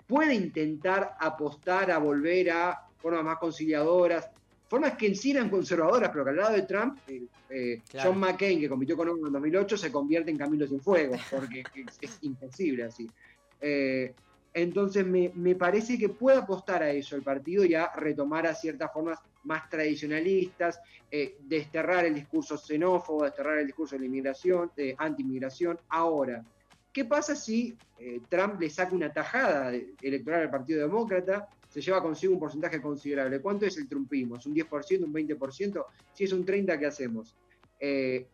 puede 0.07 0.35
intentar 0.35 1.17
apostar 1.19 1.91
a 1.91 1.99
volver 1.99 2.51
a 2.51 2.81
formas 2.99 3.25
más 3.25 3.39
conciliadoras, 3.39 4.31
formas 4.69 4.97
que 4.97 5.07
en 5.07 5.15
sí 5.15 5.31
eran 5.31 5.51
conservadoras, 5.51 6.11
pero 6.11 6.25
que 6.25 6.31
al 6.31 6.37
lado 6.37 6.55
de 6.55 6.63
Trump, 6.63 6.99
eh, 7.07 7.23
eh, 7.51 7.83
John 8.03 8.19
McCain, 8.19 8.59
que 8.61 8.69
compitió 8.69 8.97
con 8.97 9.09
Obama 9.09 9.29
en 9.29 9.33
2008, 9.35 9.77
se 9.77 9.93
convierte 9.93 10.31
en 10.31 10.39
Camilo 10.39 10.67
sin 10.67 10.81
fuego, 10.81 11.17
porque 11.31 11.63
es, 12.01 12.19
imposible 12.23 12.85
así. 12.85 13.09
Eh, 13.61 14.15
entonces 14.53 15.05
me, 15.05 15.55
parece 15.55 15.99
que 15.99 16.09
puede 16.09 16.39
apostar 16.39 16.83
a 16.83 16.91
eso 16.91 17.17
el 17.17 17.23
partido 17.23 17.65
y 17.65 17.75
a 17.75 17.93
retomar 17.95 18.47
a 18.47 18.55
ciertas 18.55 18.93
formas 18.93 19.19
más 19.43 19.69
tradicionalistas, 19.69 20.81
desterrar 21.41 22.05
el 22.05 22.15
discurso 22.15 22.57
xenófobo, 22.57 23.25
desterrar 23.25 23.59
el 23.59 23.67
discurso 23.67 23.97
de 23.97 24.01
la 24.01 24.07
inmigración, 24.07 24.71
de 24.77 24.95
anti-inmigración. 24.97 25.79
Ahora, 25.89 26.45
¿Qué 26.95 27.05
pasa 27.05 27.35
si 27.35 27.77
eh, 27.99 28.21
Trump 28.29 28.61
le 28.61 28.71
saca 28.71 28.95
una 28.95 29.13
tajada 29.13 29.73
electoral 30.01 30.43
al 30.43 30.51
Partido 30.51 30.81
Demócrata? 30.81 31.49
Se 31.69 31.81
lleva 31.81 32.01
consigo 32.01 32.35
un 32.35 32.39
porcentaje 32.39 32.81
considerable. 32.81 33.41
¿Cuánto 33.41 33.67
es 33.67 33.77
el 33.79 33.89
trumpismo? 33.89 34.37
¿Es 34.37 34.47
un 34.47 34.55
10%, 34.55 35.03
un 35.03 35.13
20%? 35.13 35.85
Si 36.13 36.23
es 36.23 36.33
un 36.33 36.47
30%, 36.47 36.79
¿qué 36.79 36.87
hacemos? 36.87 37.35
Eh, 37.81 38.29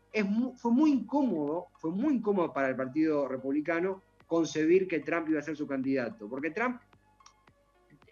fue 0.59 0.73
muy 0.73 0.91
incómodo, 0.91 1.69
fue 1.79 1.91
muy 1.91 2.17
incómodo 2.17 2.53
para 2.53 2.69
el 2.69 2.77
Partido 2.77 3.27
Republicano 3.27 4.03
concebir 4.27 4.87
que 4.87 5.01
Trump 5.01 5.31
iba 5.31 5.41
a 5.41 5.43
ser 5.43 5.57
su 5.57 5.67
candidato. 5.67 6.29
Porque 6.29 6.51
Trump, 6.51 6.83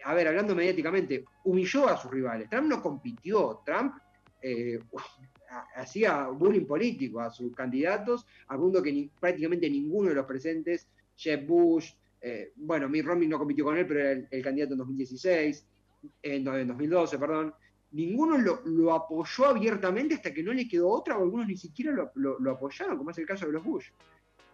a 0.02 0.14
ver, 0.14 0.28
hablando 0.28 0.55
mediáticamente, 0.55 1.26
humilló 1.45 1.88
a 1.88 1.99
sus 1.99 2.11
rivales. 2.11 2.49
Trump 2.49 2.69
no 2.69 2.81
compitió. 2.81 3.61
Trump 3.67 3.97
eh, 4.40 4.81
hacía 5.75 6.26
bullying 6.26 6.67
político 6.67 7.21
a 7.21 7.31
sus 7.31 7.55
candidatos, 7.55 8.26
al 8.49 8.59
punto 8.59 8.83
que 8.83 9.11
prácticamente 9.19 9.69
ninguno 9.71 10.11
de 10.11 10.14
los 10.14 10.26
presentes, 10.26 10.88
Jeb 11.17 11.47
Bush, 11.47 11.93
eh, 12.21 12.52
bueno, 12.57 12.88
Mitt 12.88 13.05
Romney 13.05 13.28
no 13.28 13.38
compitió 13.38 13.64
con 13.64 13.76
él, 13.76 13.87
pero 13.87 14.00
era 14.00 14.26
el, 14.31 14.43
candidato 14.43 14.75
en 14.75 14.78
2016, 14.78 15.67
en, 16.23 16.45
2012, 16.45 17.19
perdón, 17.19 17.55
ninguno 17.93 18.38
lo, 18.38 18.93
apoyó 18.93 19.47
abiertamente 19.47 20.14
hasta 20.14 20.33
que 20.33 20.43
no 20.43 20.52
le 20.52 20.69
quedó 20.69 20.88
otra, 20.88 21.17
o 21.17 21.23
algunos 21.23 21.47
ni 21.47 21.57
siquiera 21.57 22.11
lo, 22.14 22.50
apoyaron, 22.50 22.99
como 22.99 23.11
es 23.11 23.19
el 23.19 23.26
caso 23.26 23.47
de 23.47 23.52
los 23.52 23.64
Bush. 23.64 23.87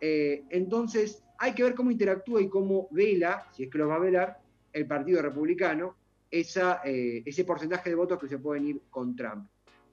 Eh, 0.00 0.44
entonces, 0.50 1.22
hay 1.38 1.54
que 1.54 1.62
ver 1.62 1.74
cómo 1.74 1.90
interactúa 1.90 2.40
y 2.40 2.48
cómo 2.48 2.88
vela, 2.90 3.48
si 3.52 3.64
es 3.64 3.70
que 3.70 3.78
lo 3.78 3.88
va 3.88 3.96
a 3.96 4.00
velar, 4.00 4.38
el 4.72 4.86
Partido 4.86 5.22
Republicano, 5.22 5.96
esa, 6.30 6.80
eh, 6.84 7.22
ese 7.24 7.44
porcentaje 7.44 7.90
de 7.90 7.96
votos 7.96 8.18
que 8.18 8.28
se 8.28 8.38
pueden 8.38 8.66
ir 8.66 8.82
con 8.90 9.14
Trump. 9.14 9.48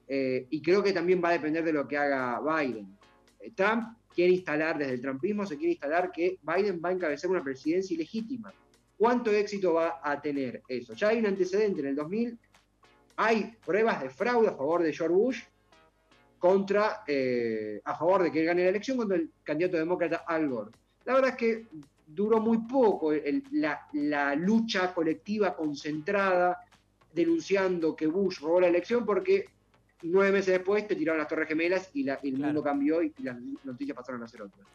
Eh, 0.08 0.46
y 0.50 0.60
creo 0.60 0.82
que 0.82 0.92
también 0.92 1.22
va 1.22 1.30
a 1.30 1.32
depender 1.32 1.64
de 1.64 1.72
lo 1.72 1.86
que 1.86 1.96
haga 1.96 2.40
Biden. 2.40 2.96
Eh, 3.40 3.52
Trump 3.54 3.96
quiere 4.14 4.32
instalar, 4.32 4.78
desde 4.78 4.94
el 4.94 5.00
trumpismo 5.00 5.46
se 5.46 5.56
quiere 5.56 5.72
instalar 5.72 6.12
que 6.12 6.38
Biden 6.42 6.80
va 6.84 6.90
a 6.90 6.92
encabezar 6.92 7.30
una 7.30 7.42
presidencia 7.42 7.94
ilegítima. 7.94 8.52
¿Cuánto 8.96 9.30
éxito 9.32 9.74
va 9.74 10.00
a 10.02 10.20
tener 10.20 10.62
eso? 10.68 10.94
Ya 10.94 11.08
hay 11.08 11.18
un 11.18 11.26
antecedente 11.26 11.80
en 11.80 11.88
el 11.88 11.96
2000, 11.96 12.38
hay 13.16 13.56
pruebas 13.64 14.02
de 14.02 14.10
fraude 14.10 14.48
a 14.48 14.52
favor 14.52 14.82
de 14.82 14.92
George 14.92 15.14
Bush 15.14 15.42
contra, 16.38 17.02
eh, 17.06 17.80
a 17.84 17.96
favor 17.96 18.24
de 18.24 18.32
que 18.32 18.40
él 18.40 18.46
gane 18.46 18.64
la 18.64 18.70
elección 18.70 18.96
contra 18.96 19.16
el 19.16 19.30
candidato 19.42 19.76
demócrata 19.76 20.24
Al 20.26 20.48
Gore. 20.48 20.72
La 21.04 21.14
verdad 21.14 21.30
es 21.30 21.36
que 21.36 21.66
duró 22.06 22.40
muy 22.40 22.58
poco 22.58 23.12
la, 23.52 23.86
la, 23.92 24.34
lucha 24.34 24.92
colectiva 24.92 25.56
concentrada 25.56 26.60
denunciando 27.12 27.96
que 27.96 28.06
Bush 28.06 28.40
robó 28.40 28.60
la 28.60 28.68
elección 28.68 29.04
porque 29.06 29.46
nueve 30.02 30.32
meses 30.32 30.54
después 30.54 30.86
te 30.86 30.96
tiraron 30.96 31.18
las 31.18 31.28
Torres 31.28 31.48
Gemelas 31.48 31.90
y, 31.94 32.08
el 32.08 32.38
mundo 32.38 32.62
cambió 32.62 33.02
y, 33.02 33.12
las 33.22 33.36
noticias 33.64 33.96
pasaron 33.96 34.22
a 34.22 34.28
ser 34.28 34.42
otras. 34.42 34.66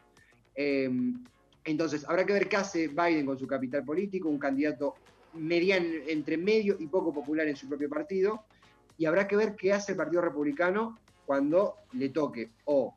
Em, 0.55 1.23
entonces, 1.63 2.05
habrá 2.07 2.25
que 2.25 2.33
ver 2.33 2.47
qué 2.47 2.55
hace 2.55 2.87
Biden 2.87 3.25
con 3.25 3.37
su 3.37 3.45
capital 3.45 3.83
político, 3.83 4.29
un 4.29 4.39
candidato 4.39 4.95
mediano, 5.33 5.85
entre 6.07 6.37
medio 6.37 6.77
y 6.79 6.87
poco 6.87 7.13
popular 7.13 7.47
en 7.47 7.55
su 7.55 7.67
propio 7.67 7.89
partido, 7.89 8.45
y 8.97 9.05
habrá 9.05 9.27
que 9.27 9.35
ver 9.35 9.55
qué 9.55 9.73
hace 9.73 9.91
el 9.91 9.97
Partido 9.97 10.21
Republicano 10.21 10.97
cuando 11.25 11.75
le 11.93 12.09
toque 12.09 12.51
o 12.65 12.95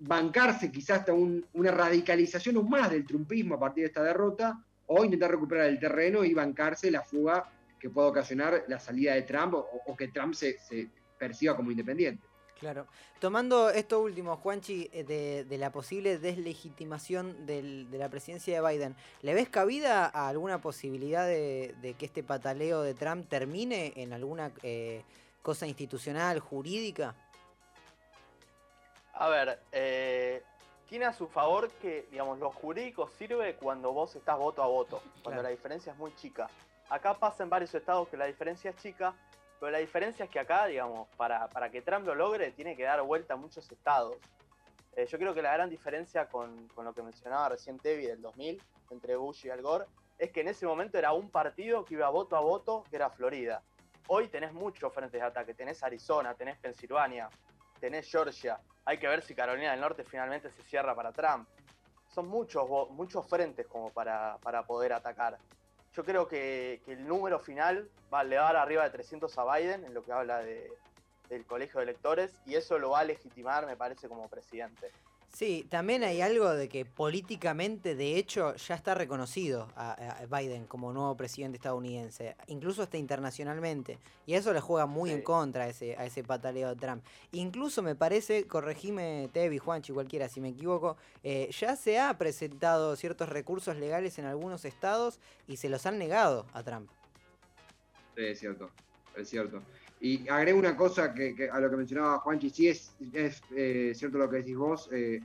bancarse 0.00 0.70
quizás 0.70 1.00
hasta 1.00 1.12
una 1.12 1.70
radicalización 1.70 2.56
aún 2.56 2.68
más 2.68 2.90
del 2.90 3.06
trumpismo 3.06 3.54
a 3.54 3.60
partir 3.60 3.82
de 3.82 3.88
esta 3.88 4.02
derrota, 4.02 4.62
o 4.86 5.04
intentar 5.04 5.30
recuperar 5.30 5.66
el 5.66 5.78
terreno 5.78 6.24
y 6.24 6.34
bancarse 6.34 6.90
la 6.90 7.02
fuga 7.02 7.50
que 7.78 7.90
pueda 7.90 8.08
ocasionar 8.08 8.64
la 8.68 8.78
salida 8.78 9.14
de 9.14 9.22
Trump 9.22 9.54
o, 9.54 9.96
que 9.96 10.08
Trump 10.08 10.34
se, 10.34 10.58
perciba 11.18 11.56
como 11.56 11.70
independiente. 11.70 12.24
Claro. 12.58 12.86
Tomando 13.20 13.70
esto 13.70 14.00
último, 14.00 14.36
Juanchi, 14.36 14.90
eh, 14.92 15.44
de, 15.48 15.58
la 15.58 15.70
posible 15.70 16.18
deslegitimación 16.18 17.46
de 17.46 17.86
la 17.92 18.08
presidencia 18.08 18.60
de 18.60 18.68
Biden, 18.68 18.96
¿le 19.22 19.34
ves 19.34 19.48
cabida 19.48 20.06
a 20.06 20.28
alguna 20.28 20.60
posibilidad 20.60 21.26
de, 21.26 21.94
que 21.98 22.06
este 22.06 22.24
pataleo 22.24 22.82
de 22.82 22.94
Trump 22.94 23.28
termine 23.28 23.92
en 23.96 24.12
alguna 24.12 24.50
eh, 24.62 25.02
cosa 25.42 25.66
institucional, 25.66 26.40
jurídica? 26.40 27.14
A 29.14 29.28
ver, 29.28 29.60
eh, 29.72 30.42
tiene 30.88 31.04
a 31.04 31.12
su 31.12 31.26
favor 31.28 31.70
que, 31.82 32.06
digamos, 32.10 32.38
lo 32.38 32.50
jurídico 32.50 33.08
sirve 33.18 33.54
cuando 33.56 33.92
vos 33.92 34.16
estás 34.16 34.38
voto 34.38 34.62
a 34.62 34.66
voto, 34.66 35.02
cuando 35.22 35.42
la 35.42 35.50
diferencia 35.50 35.92
es 35.92 35.98
muy 35.98 36.14
chica. 36.16 36.48
Acá 36.90 37.14
pasa 37.14 37.42
en 37.42 37.50
varios 37.50 37.74
estados 37.74 38.08
que 38.08 38.16
la 38.16 38.24
diferencia 38.24 38.70
es 38.70 38.76
chica, 38.76 39.14
pero 39.60 39.70
la 39.70 39.78
diferencia 39.78 40.24
es 40.24 40.30
que 40.30 40.38
acá, 40.38 40.66
digamos, 40.66 41.08
para, 41.16 41.70
que 41.70 41.82
Trump 41.82 42.06
lo 42.06 42.14
logre, 42.14 42.52
tiene 42.52 42.76
que 42.76 42.84
dar 42.84 43.02
vuelta 43.02 43.34
a 43.34 43.36
muchos 43.36 43.70
estados. 43.70 44.16
Eh, 44.96 45.06
yo 45.06 45.18
creo 45.18 45.34
que 45.34 45.42
la 45.42 45.52
gran 45.52 45.68
diferencia 45.68 46.28
con, 46.28 46.68
lo 46.76 46.94
que 46.94 47.02
mencionaba 47.02 47.50
recién 47.50 47.78
Tevi 47.78 48.06
del 48.06 48.22
2000, 48.22 48.62
entre 48.90 49.16
Bush 49.16 49.46
y 49.46 49.50
Al 49.50 49.60
Gore, 49.60 49.84
es 50.16 50.32
que 50.32 50.40
en 50.40 50.48
ese 50.48 50.66
momento 50.66 50.96
era 50.96 51.12
un 51.12 51.30
partido 51.30 51.84
que 51.84 51.94
iba 51.94 52.08
voto 52.08 52.36
a 52.36 52.40
voto, 52.40 52.84
que 52.88 52.96
era 52.96 53.10
Florida. 53.10 53.62
Hoy 54.06 54.28
tenés 54.28 54.54
muchos 54.54 54.92
frentes 54.92 55.20
de 55.20 55.26
ataque, 55.26 55.52
tenés 55.52 55.82
Arizona, 55.82 56.34
tenés 56.34 56.56
Pensilvania, 56.58 57.28
tenés 57.78 58.10
Georgia. 58.10 58.58
Hay 58.86 58.98
que 58.98 59.06
ver 59.06 59.22
si 59.22 59.34
Carolina 59.34 59.72
del 59.72 59.80
Norte 59.80 60.04
finalmente 60.04 60.50
se 60.50 60.62
cierra 60.62 60.94
para 60.94 61.12
Trump. 61.12 61.46
Son 62.08 62.26
muchos, 62.26 62.66
muchos 62.90 63.28
frentes 63.28 63.66
como 63.66 63.90
para, 63.90 64.38
para 64.38 64.62
poder 64.62 64.94
atacar 64.94 65.38
yo 65.98 66.04
creo 66.04 66.28
que, 66.28 66.80
el 66.86 67.08
número 67.08 67.40
final 67.40 67.90
va 68.14 68.20
a 68.20 68.22
elevar 68.22 68.54
arriba 68.54 68.84
de 68.84 68.90
300 68.90 69.36
a 69.36 69.56
Biden 69.56 69.84
en 69.84 69.94
lo 69.94 70.04
que 70.04 70.12
habla 70.12 70.44
del 70.44 71.44
colegio 71.44 71.80
de 71.80 71.86
electores 71.86 72.40
y 72.46 72.54
eso 72.54 72.78
lo 72.78 72.90
va 72.90 73.00
a 73.00 73.04
legitimar, 73.04 73.66
me 73.66 73.76
parece, 73.76 74.08
como 74.08 74.28
presidente. 74.28 74.92
Sí, 75.32 75.66
también 75.68 76.02
hay 76.02 76.20
algo 76.20 76.50
de 76.50 76.68
que 76.68 76.84
políticamente, 76.84 77.94
de 77.94 78.16
hecho, 78.16 78.56
ya 78.56 78.74
está 78.74 78.94
reconocido 78.94 79.68
a, 79.76 79.96
Biden 80.28 80.66
como 80.66 80.92
nuevo 80.92 81.16
presidente 81.16 81.56
estadounidense, 81.56 82.34
incluso 82.48 82.82
hasta 82.82 82.96
internacionalmente. 82.96 83.98
Y 84.26 84.34
eso 84.34 84.52
le 84.52 84.60
juega 84.60 84.86
muy 84.86 85.10
en 85.10 85.22
contra 85.22 85.64
a 85.64 85.68
ese, 85.68 85.96
a 85.96 86.06
ese 86.06 86.24
pataleo 86.24 86.70
de 86.70 86.76
Trump. 86.76 87.04
Incluso 87.32 87.82
me 87.82 87.94
parece, 87.94 88.48
corregime 88.48 89.28
Tevi, 89.32 89.58
Juanchi, 89.58 89.92
cualquiera 89.92 90.28
si 90.28 90.40
me 90.40 90.48
equivoco, 90.48 90.96
eh, 91.22 91.50
ya 91.52 91.76
se 91.76 92.00
ha 92.00 92.16
presentado 92.18 92.96
ciertos 92.96 93.28
recursos 93.28 93.76
legales 93.76 94.18
en 94.18 94.24
algunos 94.24 94.64
estados 94.64 95.20
y 95.46 95.58
se 95.58 95.68
los 95.68 95.86
han 95.86 95.98
negado 95.98 96.46
a 96.52 96.62
Trump. 96.64 96.90
Sí, 98.16 98.24
es 98.24 98.40
cierto, 98.40 98.70
es 99.14 99.28
cierto. 99.28 99.62
Y 100.00 100.28
agrego 100.28 100.58
una 100.58 100.76
cosa 100.76 101.12
que, 101.12 101.48
a 101.50 101.58
lo 101.58 101.70
que 101.70 101.76
mencionaba 101.76 102.18
Juanchi, 102.20 102.50
sí 102.50 102.68
es, 102.68 102.92
eh, 103.56 103.92
cierto 103.94 104.18
lo 104.18 104.30
que 104.30 104.38
decís 104.38 104.56
vos, 104.56 104.88
eh, 104.92 105.20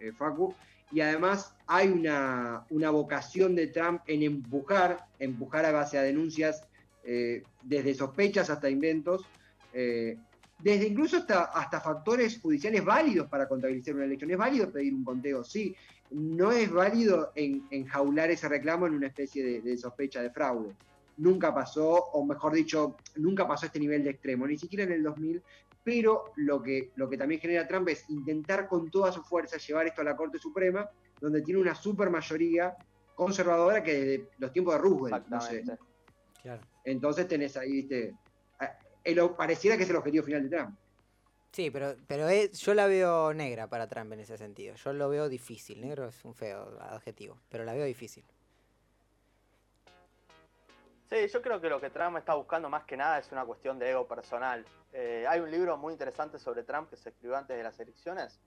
eh, 0.00 0.12
Facu, 0.12 0.54
y 0.90 1.00
además 1.00 1.54
hay 1.66 1.88
una, 1.88 2.64
vocación 2.90 3.54
de 3.54 3.68
Trump 3.68 4.02
en 4.06 4.22
empujar, 4.22 5.06
empujar 5.18 5.66
a 5.66 5.72
base 5.72 5.98
a 5.98 6.02
denuncias 6.02 6.66
eh, 7.04 7.42
desde 7.62 7.94
sospechas 7.94 8.48
hasta 8.48 8.70
inventos, 8.70 9.26
eh, 9.72 10.16
desde 10.58 10.88
incluso 10.88 11.18
hasta, 11.18 11.44
hasta 11.44 11.80
factores 11.80 12.40
judiciales 12.40 12.84
válidos 12.84 13.28
para 13.28 13.46
contabilizar 13.46 13.94
una 13.94 14.06
elección. 14.06 14.30
Es 14.30 14.38
válido 14.38 14.72
pedir 14.72 14.94
un 14.94 15.04
conteo, 15.04 15.44
sí. 15.44 15.76
No 16.10 16.52
es 16.52 16.70
válido 16.70 17.32
enjaular 17.34 18.30
ese 18.30 18.48
reclamo 18.48 18.86
en 18.86 18.94
una 18.94 19.08
especie 19.08 19.60
de, 19.60 19.76
sospecha 19.76 20.22
de 20.22 20.30
fraude. 20.30 20.74
Nunca 21.18 21.54
pasó, 21.54 21.88
o 21.90 22.24
mejor 22.24 22.52
dicho, 22.52 22.96
nunca 23.16 23.46
pasó 23.46 23.66
a 23.66 23.68
este 23.68 23.80
nivel 23.80 24.04
de 24.04 24.10
extremo, 24.10 24.46
ni 24.46 24.56
siquiera 24.56 24.84
en 24.84 24.92
el 24.92 25.02
2000, 25.02 25.42
pero 25.84 26.32
lo 26.36 26.62
que, 26.62 26.92
lo 26.96 27.08
que 27.08 27.16
también 27.16 27.40
genera 27.40 27.66
Trump 27.66 27.88
es 27.88 28.08
intentar 28.10 28.68
con 28.68 28.90
toda 28.90 29.10
su 29.10 29.22
fuerza 29.22 29.56
llevar 29.56 29.86
esto 29.86 30.02
a 30.02 30.04
la 30.04 30.16
Corte 30.16 30.38
Suprema, 30.38 30.88
donde 31.20 31.42
tiene 31.42 31.60
una 31.60 31.74
super 31.74 32.10
mayoría 32.10 32.76
conservadora 33.14 33.82
que 33.82 33.92
desde 33.94 34.28
los 34.38 34.52
tiempos 34.52 34.74
de 34.74 34.80
Roosevelt. 34.80 35.26
No 35.28 35.40
sé. 35.40 35.64
claro. 36.42 36.62
Entonces 36.84 37.26
tenés 37.26 37.56
ahí, 37.56 37.72
viste, 37.72 38.14
pareciera 39.36 39.76
que 39.76 39.82
es 39.82 39.90
el 39.90 39.96
objetivo 39.96 40.24
final 40.24 40.48
de 40.48 40.56
Trump. 40.56 40.78
Sí, 41.52 41.70
pero, 41.70 41.96
pero 42.06 42.28
yo 42.30 42.74
la 42.74 42.86
veo 42.86 43.32
negra 43.32 43.68
para 43.68 43.88
Trump 43.88 44.12
en 44.12 44.20
ese 44.20 44.36
sentido. 44.36 44.74
Yo 44.74 44.92
lo 44.92 45.08
veo 45.08 45.28
difícil. 45.28 45.80
Negro 45.80 46.08
es 46.08 46.24
un 46.24 46.34
feo 46.34 46.78
adjetivo, 46.80 47.40
pero 47.48 47.64
la 47.64 47.72
veo 47.72 47.84
difícil. 47.84 48.24
Sí, 51.08 51.26
yo 51.26 51.40
creo 51.40 51.58
que 51.58 51.70
lo 51.70 51.80
que 51.80 51.88
Trump 51.88 52.18
está 52.18 52.34
buscando 52.34 52.68
más 52.68 52.84
que 52.84 52.94
nada 52.94 53.18
es 53.18 53.32
una 53.32 53.46
cuestión 53.46 53.78
de 53.78 53.90
ego 53.90 54.06
personal. 54.06 54.64
Eh, 54.92 55.24
hay 55.26 55.40
un 55.40 55.50
libro 55.50 55.78
muy 55.78 55.92
interesante 55.92 56.38
sobre 56.38 56.64
Trump 56.64 56.90
que 56.90 56.96
se 56.96 57.08
escribió 57.08 57.36
antes 57.36 57.56
de 57.56 57.62
las 57.62 57.80
elecciones, 57.80 58.38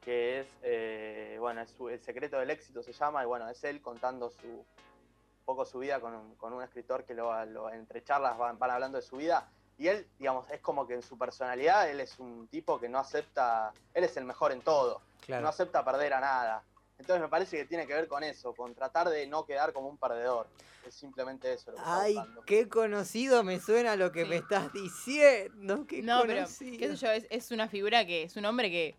que 0.00 0.40
es, 0.40 0.46
eh, 0.62 1.36
bueno, 1.38 1.60
es 1.60 1.74
El 1.78 2.00
secreto 2.00 2.38
del 2.38 2.48
éxito 2.48 2.82
se 2.82 2.94
llama, 2.94 3.22
y 3.22 3.26
bueno, 3.26 3.46
es 3.50 3.62
él 3.64 3.82
contando 3.82 4.30
su 4.30 4.46
un 4.46 5.54
poco 5.54 5.66
su 5.66 5.78
vida 5.78 6.00
con 6.00 6.14
un, 6.14 6.34
con 6.36 6.52
un 6.52 6.62
escritor 6.62 7.04
que 7.04 7.14
lo, 7.14 7.70
entre 7.70 8.04
charlas 8.04 8.36
van, 8.38 8.58
hablando 8.60 8.96
de 8.96 9.02
su 9.02 9.16
vida. 9.16 9.50
Y 9.76 9.88
él, 9.88 10.06
digamos, 10.18 10.50
es 10.50 10.60
como 10.60 10.86
que 10.86 10.94
en 10.94 11.02
su 11.02 11.16
personalidad, 11.16 11.88
él 11.90 12.00
es 12.00 12.18
un 12.18 12.48
tipo 12.48 12.80
que 12.80 12.88
no 12.88 12.98
acepta, 12.98 13.72
él 13.94 14.04
es 14.04 14.16
el 14.16 14.24
mejor 14.24 14.52
en 14.52 14.60
todo, 14.62 15.02
no 15.28 15.48
acepta 15.48 15.84
perder 15.84 16.14
a 16.14 16.20
nada. 16.20 16.64
Entonces 16.98 17.22
me 17.22 17.28
parece 17.28 17.56
que 17.56 17.64
tiene 17.64 17.86
que 17.86 17.94
ver 17.94 18.08
con 18.08 18.24
eso, 18.24 18.52
con 18.54 18.74
tratar 18.74 19.08
de 19.08 19.26
no 19.26 19.44
quedar 19.44 19.72
como 19.72 19.88
un 19.88 19.96
perdedor. 19.96 20.48
Es 20.86 20.94
simplemente 20.94 21.52
eso. 21.52 21.70
Lo 21.70 21.76
que 21.76 21.82
Ay, 21.84 22.16
qué 22.46 22.68
conocido 22.68 23.44
me 23.44 23.60
suena 23.60 23.94
lo 23.94 24.10
que 24.10 24.24
me 24.24 24.36
estás 24.36 24.72
diciendo. 24.72 25.86
Qué 25.86 26.02
no, 26.02 26.22
pero 26.26 26.46
qué 26.46 26.96
sé 26.96 26.96
yo, 26.96 27.10
es, 27.10 27.50
una 27.50 27.68
figura 27.68 28.06
que 28.06 28.24
es 28.24 28.36
un 28.36 28.44
hombre 28.46 28.70
que 28.70 28.96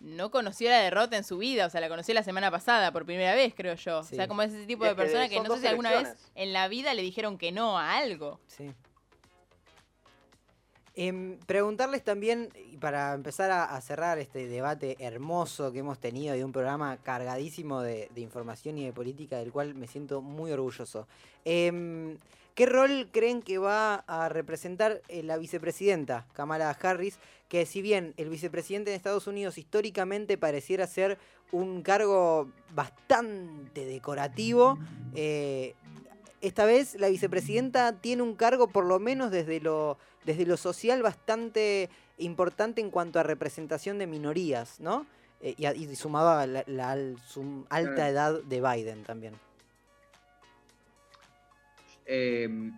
no 0.00 0.30
conoció 0.30 0.70
la 0.70 0.78
derrota 0.78 1.16
en 1.16 1.24
su 1.24 1.38
vida, 1.38 1.66
o 1.66 1.70
sea, 1.70 1.80
la 1.80 1.88
conoció 1.88 2.14
la 2.14 2.22
semana 2.22 2.50
pasada 2.50 2.92
por 2.92 3.04
primera 3.04 3.34
vez, 3.34 3.54
creo 3.54 3.74
yo. 3.74 3.98
O 3.98 4.04
sea, 4.04 4.28
como 4.28 4.42
ese 4.42 4.64
tipo 4.66 4.84
de 4.84 4.94
persona 4.94 5.28
que, 5.28 5.40
no 5.40 5.54
sé 5.54 5.62
si 5.62 5.66
alguna 5.66 5.90
vez 5.90 6.16
en 6.34 6.52
la 6.52 6.68
vida 6.68 6.94
le 6.94 7.02
dijeron 7.02 7.38
que 7.38 7.52
no 7.52 7.78
a 7.78 7.96
algo. 7.96 8.40
Sí. 8.46 8.72
Em, 10.98 11.36
preguntarles 11.44 12.02
también, 12.02 12.48
para 12.80 13.12
empezar 13.12 13.50
a, 13.50 13.78
cerrar 13.82 14.18
este 14.18 14.46
debate 14.46 14.96
hermoso 14.98 15.70
que 15.70 15.80
hemos 15.80 15.98
tenido 15.98 16.34
de 16.34 16.42
un 16.42 16.52
programa 16.52 16.96
cargadísimo 16.96 17.82
de, 17.82 18.08
información 18.16 18.78
y 18.78 18.86
de 18.86 18.94
política, 18.94 19.36
del 19.36 19.52
cual 19.52 19.74
me 19.74 19.88
siento 19.88 20.22
muy 20.22 20.52
orgulloso. 20.52 21.06
Em, 21.44 22.16
¿Qué 22.54 22.64
rol 22.64 23.10
creen 23.12 23.42
que 23.42 23.58
va 23.58 23.96
a 24.06 24.30
representar 24.30 25.02
eh, 25.08 25.22
la 25.22 25.36
vicepresidenta 25.36 26.26
Kamala 26.32 26.70
Harris? 26.70 27.18
Que 27.50 27.66
si 27.66 27.82
bien 27.82 28.14
el 28.16 28.30
vicepresidente 28.30 28.88
de 28.90 28.96
Estados 28.96 29.26
Unidos 29.26 29.58
históricamente 29.58 30.38
pareciera 30.38 30.86
ser 30.86 31.18
un 31.52 31.82
cargo 31.82 32.50
bastante 32.74 33.84
decorativo, 33.84 34.78
eh, 35.14 35.74
esta 36.46 36.64
vez 36.64 36.94
la 36.94 37.08
vicepresidenta 37.08 37.92
tiene 38.00 38.22
un 38.22 38.34
cargo 38.34 38.68
por 38.68 38.84
lo 38.84 38.98
menos 38.98 39.30
desde 39.30 39.60
lo 39.60 39.98
desde 40.24 40.44
lo 40.44 40.56
social 40.56 41.02
bastante 41.02 41.88
importante 42.18 42.80
en 42.80 42.90
cuanto 42.90 43.18
a 43.18 43.22
representación 43.22 43.98
de 43.98 44.06
minorías, 44.06 44.80
¿no? 44.80 45.06
Eh, 45.40 45.54
y, 45.58 45.94
sumado 45.96 46.30
a 46.30 46.46
la, 46.46 46.96
alta 47.68 48.08
edad 48.08 48.42
de 48.42 48.60
Biden 48.60 49.04
también. 49.04 49.34
Em, 52.06 52.72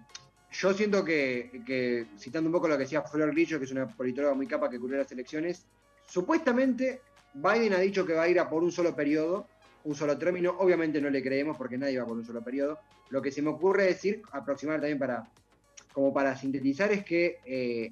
yo 0.51 0.75
siento 0.75 1.05
que, 1.05 2.07
citando 2.19 2.49
un 2.49 2.53
poco 2.53 2.69
lo 2.69 2.77
que 2.77 2.83
decía 2.83 3.03
Flor 3.03 3.31
Grillo, 3.33 3.59
que 3.59 3.65
es 3.65 3.71
una 3.71 3.87
politóloga 3.87 4.35
muy 4.35 4.47
capa 4.47 4.69
que 4.69 4.79
cubrió 4.79 4.99
las 4.99 5.13
elecciones, 5.13 5.65
supuestamente 6.07 7.01
Biden 7.35 7.75
ha 7.75 7.79
dicho 7.79 8.05
que 8.05 8.15
va 8.15 8.25
a 8.25 8.29
ir 8.29 8.41
a 8.41 8.49
por 8.49 8.63
un 8.63 8.73
solo 8.73 8.95
periodo, 8.95 9.47
un 9.89 9.95
solo 9.95 10.19
término. 10.19 10.55
Obviamente 10.59 11.01
no 11.01 11.09
le 11.09 11.23
creemos 11.23 11.57
porque 11.57 11.79
nadie 11.79 11.99
va 11.99 12.07
por 12.07 12.19
un 12.19 12.25
solo 12.25 12.45
periodo. 12.45 12.79
Lo 13.09 13.23
que 13.23 13.33
se 13.33 13.41
me 13.41 13.49
ocurre 13.49 13.85
decir, 13.85 14.21
aproximadamente 14.33 14.87
también 14.87 14.99
para, 14.99 15.33
como 15.93 16.13
para 16.13 16.37
sintetizar, 16.37 16.93
es 16.93 17.05
que 17.05 17.39
eh, 17.47 17.91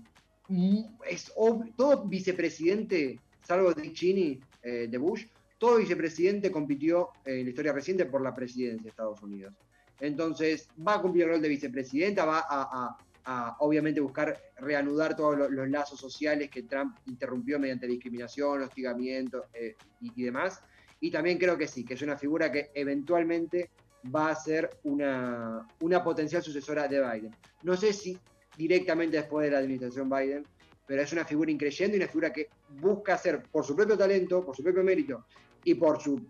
es 1.08 1.32
todo 1.74 2.04
vicepresidente, 2.06 3.18
salvo 3.42 3.72
Dick 3.72 3.94
Cheney 3.94 4.38
eh, 4.62 4.88
de 4.90 4.98
Bush, 4.98 5.24
todo 5.58 5.78
vicepresidente 5.78 6.52
compitió 6.52 7.08
en 7.24 7.44
la 7.44 7.48
historia 7.48 7.72
reciente 7.72 8.04
por 8.04 8.20
la 8.20 8.34
presidencia 8.34 8.82
de 8.82 8.88
Estados 8.90 9.22
Unidos. 9.22 9.54
Entonces, 9.98 10.68
va 10.86 10.96
a 10.96 11.00
cumplir 11.00 11.24
el 11.24 11.30
rol 11.30 11.40
de 11.40 11.48
vicepresidenta, 11.48 12.26
va 12.26 12.44
a, 12.46 13.56
obviamente 13.60 14.00
buscar 14.00 14.38
reanudar 14.58 15.16
todos 15.16 15.50
los, 15.50 15.68
lazos 15.68 15.98
sociales 15.98 16.50
que 16.50 16.62
Trump 16.62 16.96
interrumpió 17.06 17.58
mediante 17.58 17.86
discriminación, 17.86 18.62
hostigamiento 18.62 19.46
eh, 19.54 19.74
y, 20.00 20.22
demás. 20.22 20.62
Y 21.00 21.10
también 21.10 21.38
creo 21.38 21.56
que 21.56 21.68
sí, 21.68 21.84
que 21.84 21.94
es 21.94 22.02
una 22.02 22.16
figura 22.16 22.50
que 22.50 22.70
eventualmente 22.74 23.70
va 24.14 24.30
a 24.30 24.34
ser 24.34 24.70
una, 24.84 25.66
una 25.80 26.02
potencial 26.02 26.42
sucesora 26.42 26.88
de 26.88 27.00
Biden. 27.00 27.36
No 27.62 27.76
sé 27.76 27.92
si 27.92 28.18
directamente 28.56 29.16
después 29.16 29.44
de 29.44 29.50
la 29.52 29.58
administración 29.58 30.08
Biden, 30.08 30.46
pero 30.86 31.02
es 31.02 31.12
una 31.12 31.24
figura 31.24 31.50
increyente 31.50 31.96
y 31.96 32.00
una 32.00 32.08
figura 32.08 32.32
que 32.32 32.48
busca 32.80 33.18
ser, 33.18 33.42
por 33.42 33.64
su 33.64 33.74
propio 33.74 33.98
talento, 33.98 34.44
por 34.44 34.56
su 34.56 34.62
propio 34.62 34.84
mérito 34.84 35.26
y 35.64 35.74
por, 35.74 36.00
su, 36.00 36.28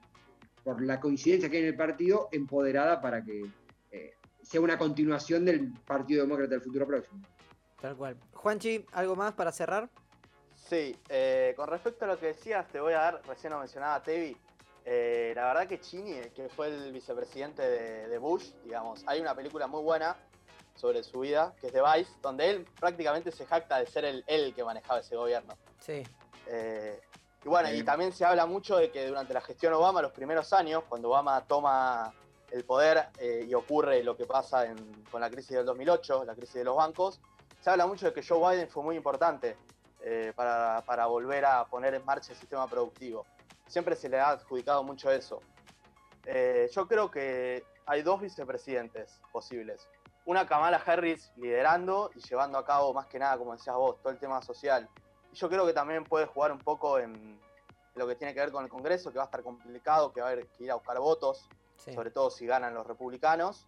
por 0.65 0.83
la 0.83 0.99
coincidencia 0.99 1.51
que 1.51 1.59
hay 1.59 1.63
en 1.65 1.69
el 1.69 1.77
partido, 1.77 2.29
empoderada 2.33 3.01
para 3.01 3.23
que 3.23 3.45
eh, 3.91 4.15
sea 4.43 4.61
una 4.61 4.79
continuación 4.79 5.45
del 5.45 5.73
Partido 5.87 6.23
Demócrata 6.23 6.51
del 6.51 6.63
futuro 6.63 6.87
próximo. 6.87 7.21
Tal 7.81 7.97
cual. 7.97 8.17
Juanchi, 8.33 8.85
¿algo 8.93 9.15
más 9.15 9.35
para 9.35 9.53
cerrar? 9.53 9.91
Sí, 10.55 10.97
eh, 11.11 11.53
con 11.55 11.69
respecto 11.69 12.07
a 12.07 12.09
lo 12.09 12.19
que 12.19 12.27
decías, 12.27 12.67
te 12.69 12.81
voy 12.81 12.95
a 12.95 12.99
dar, 12.99 13.23
recién 13.27 13.53
lo 13.53 13.61
mencionaba 13.61 14.03
Tevi, 14.03 14.37
eh, 14.89 15.33
la 15.35 15.49
verdad 15.49 15.67
que 15.67 15.81
Chini, 15.81 16.15
que 16.33 16.49
fue 16.49 16.69
el 16.69 16.93
vicepresidente 16.93 17.61
de, 17.61 18.19
Bush, 18.19 18.53
digamos, 18.63 19.03
hay 19.07 19.21
una 19.21 19.35
película 19.35 19.67
muy 19.67 19.83
buena 19.83 20.17
sobre 20.77 21.03
su 21.03 21.21
vida, 21.21 21.55
que 21.61 21.67
es 21.67 21.73
The 21.73 21.83
Vice, 21.83 22.13
donde 22.23 22.51
él 22.51 22.69
prácticamente 22.79 23.33
se 23.33 23.47
jacta 23.47 23.81
de 23.81 23.87
ser 23.89 24.05
el, 24.05 24.23
él 24.29 24.55
que 24.55 24.63
manejaba 24.63 25.01
ese 25.01 25.17
gobierno. 25.17 25.55
Sí. 25.81 26.05
Eh, 26.47 27.01
y 27.45 27.49
bueno, 27.49 27.73
y 27.73 27.83
también 27.83 28.13
se 28.13 28.25
habla 28.25 28.47
mucho 28.47 28.77
de 28.77 28.93
que 28.93 29.09
durante 29.09 29.35
la 29.35 29.41
gestión 29.41 29.75
Obama, 29.75 30.01
los 30.03 30.13
primeros 30.13 30.53
años, 30.53 30.85
cuando 30.89 31.09
Obama 31.09 31.45
toma 31.49 32.15
el 32.53 32.65
poder 32.65 33.09
eh, 33.19 33.45
y 33.49 33.55
ocurre 33.55 34.05
lo 34.05 34.17
que 34.17 34.25
pasa 34.25 34.73
con 35.11 35.21
la 35.21 35.29
crisis 35.29 35.57
del 35.57 35.67
2008, 35.67 36.25
la 36.25 36.37
crisis 36.37 36.55
de 36.55 36.65
los 36.65 36.77
bancos, 36.77 37.21
se 37.61 37.71
habla 37.71 37.89
mucho 37.89 38.07
de 38.07 38.13
que 38.13 38.25
Joe 38.25 38.39
Biden 38.39 38.69
fue 38.69 38.85
muy 38.85 38.95
importante 38.95 39.57
para, 40.37 40.85
para 40.87 41.07
volver 41.07 41.45
a 41.45 41.65
poner 41.65 41.93
en 41.95 42.05
marcha 42.05 42.31
el 42.31 42.39
sistema 42.39 42.69
productivo 42.69 43.27
siempre 43.67 43.97
se 43.97 44.09
le 44.09 44.19
ha 44.19 44.31
adjudicado 44.31 44.83
mucho 44.83 45.11
eso. 45.11 45.41
Eh, 46.25 46.69
yo 46.73 46.89
creo 46.89 47.11
que 47.11 47.65
hay 47.87 48.03
dos 48.03 48.21
vicepresidentes 48.21 49.21
posibles. 49.33 49.89
Una 50.25 50.47
Kamala 50.47 50.83
Harris 50.85 51.33
liderando 51.37 52.11
y 52.15 52.21
llevando 52.21 52.59
a 52.59 52.65
cabo 52.65 52.93
más 52.93 53.07
que 53.07 53.19
nada, 53.19 53.39
como 53.39 53.53
decías 53.53 53.77
vos, 53.77 54.01
todo 54.03 54.13
el 54.13 54.19
tema 54.19 54.43
social. 54.43 54.89
Y 55.33 55.37
yo 55.37 55.49
creo 55.49 55.65
que 55.65 55.73
también 55.73 56.03
puede 56.03 56.27
jugar 56.27 56.51
un 56.51 56.59
poco 56.59 56.99
en 56.99 57.41
lo 57.95 58.07
que 58.07 58.17
tiene 58.17 58.35
que 58.35 58.41
ver 58.41 58.51
con 58.51 58.65
el 58.65 58.71
Congreso, 58.71 59.13
que 59.13 59.19
va 59.19 59.25
a 59.25 59.27
estar 59.27 59.43
complicado, 59.43 60.13
que 60.13 60.21
va 60.21 60.29
a 60.29 60.31
haber 60.33 60.49
que 60.49 60.65
ir 60.65 60.71
a 60.71 60.75
buscar 60.75 60.99
votos, 60.99 61.49
sobre 61.77 62.11
todo 62.11 62.31
si 62.31 62.45
ganan 62.45 62.75
los 62.75 62.87
republicanos. 62.87 63.67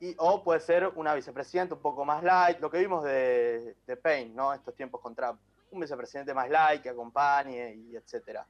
Y, 0.00 0.14
o 0.18 0.42
puede 0.42 0.60
ser 0.60 0.90
una 0.96 1.14
vicepresidenta 1.14 1.74
un 1.74 1.82
poco 1.82 2.04
más 2.04 2.22
light, 2.22 2.58
lo 2.60 2.70
que 2.70 2.78
vimos 2.78 3.04
de, 3.04 3.76
de 3.86 3.96
Payne, 3.96 4.34
¿no? 4.34 4.52
Estos 4.52 4.74
tiempos 4.74 5.00
con 5.00 5.14
Trump. 5.14 5.38
Un 5.70 5.80
vicepresidente 5.80 6.32
más 6.32 6.48
light 6.48 6.82
que 6.82 6.88
acompañe 6.88 7.74
y 7.74 7.96
etcétera. 7.96 8.46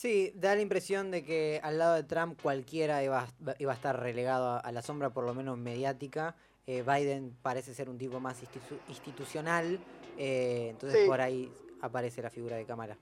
Sí, 0.00 0.32
da 0.34 0.54
la 0.54 0.62
impresión 0.62 1.10
de 1.10 1.22
que 1.22 1.60
al 1.62 1.76
lado 1.76 1.92
de 1.92 2.04
Trump 2.04 2.40
cualquiera 2.40 3.02
iba, 3.04 3.20
a 3.20 3.72
estar 3.74 4.00
relegado 4.00 4.58
a, 4.64 4.72
la 4.72 4.80
sombra, 4.80 5.10
por 5.10 5.24
lo 5.24 5.34
menos 5.34 5.58
mediática. 5.58 6.34
Eh, 6.66 6.82
Biden 6.82 7.36
parece 7.42 7.74
ser 7.74 7.90
un 7.90 7.98
tipo 7.98 8.18
más 8.18 8.42
institucional, 8.88 9.78
eh, 10.16 10.68
entonces 10.70 11.06
por 11.06 11.20
ahí 11.20 11.52
aparece 11.82 12.22
la 12.22 12.30
figura 12.30 12.56
de 12.56 12.64
Cámara. 12.64 12.96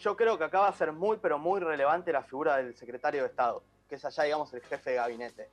Yo 0.00 0.18
creo 0.18 0.36
que 0.36 0.44
acá 0.44 0.60
va 0.60 0.68
a 0.68 0.72
ser 0.74 0.92
muy, 0.92 1.16
pero 1.16 1.38
muy 1.38 1.60
relevante 1.60 2.12
la 2.12 2.22
figura 2.22 2.58
del 2.58 2.76
secretario 2.76 3.22
de 3.22 3.28
Estado, 3.28 3.62
que 3.88 3.94
es 3.94 4.04
allá, 4.04 4.24
digamos, 4.24 4.52
el 4.52 4.60
jefe 4.60 4.90
de 4.90 4.96
gabinete. 4.96 5.48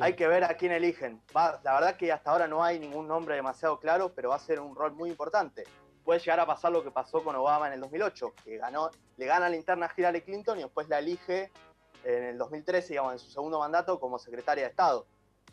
Hay 0.00 0.14
que 0.14 0.26
ver 0.26 0.42
a 0.42 0.56
quién 0.56 0.72
eligen. 0.72 1.22
la 1.32 1.60
verdad 1.62 1.94
que 1.94 2.10
hasta 2.10 2.32
ahora 2.32 2.48
no 2.48 2.64
hay 2.64 2.80
ningún 2.80 3.06
nombre 3.06 3.36
demasiado 3.36 3.78
claro, 3.78 4.12
pero 4.12 4.30
va 4.30 4.34
a 4.34 4.40
ser 4.40 4.58
un 4.58 4.74
rol 4.74 4.90
muy 4.90 5.08
importante 5.08 5.62
puede 6.10 6.20
llegar 6.20 6.40
a 6.40 6.46
pasar 6.46 6.72
lo 6.72 6.82
que 6.82 6.90
pasó 6.90 7.22
con 7.22 7.36
Obama 7.36 7.68
en 7.68 7.74
el 7.74 7.80
2008, 7.80 8.34
que 8.44 8.58
ganó, 8.58 8.90
le 9.20 9.26
gana 9.26 9.50
la 9.50 9.56
interna 9.56 9.84
a 9.84 9.92
Hillary 9.94 10.22
Clinton 10.22 10.58
y 10.58 10.62
después 10.62 10.88
la 10.88 10.98
elige 10.98 11.52
en 12.04 12.24
el 12.24 12.38
2013, 12.38 12.88
digamos, 12.88 13.12
en 13.12 13.18
su 13.18 13.30
segundo 13.30 13.58
mandato 13.58 14.00
como 14.00 14.18
secretaria 14.18 14.64
de 14.64 14.70
Estado. 14.70 15.06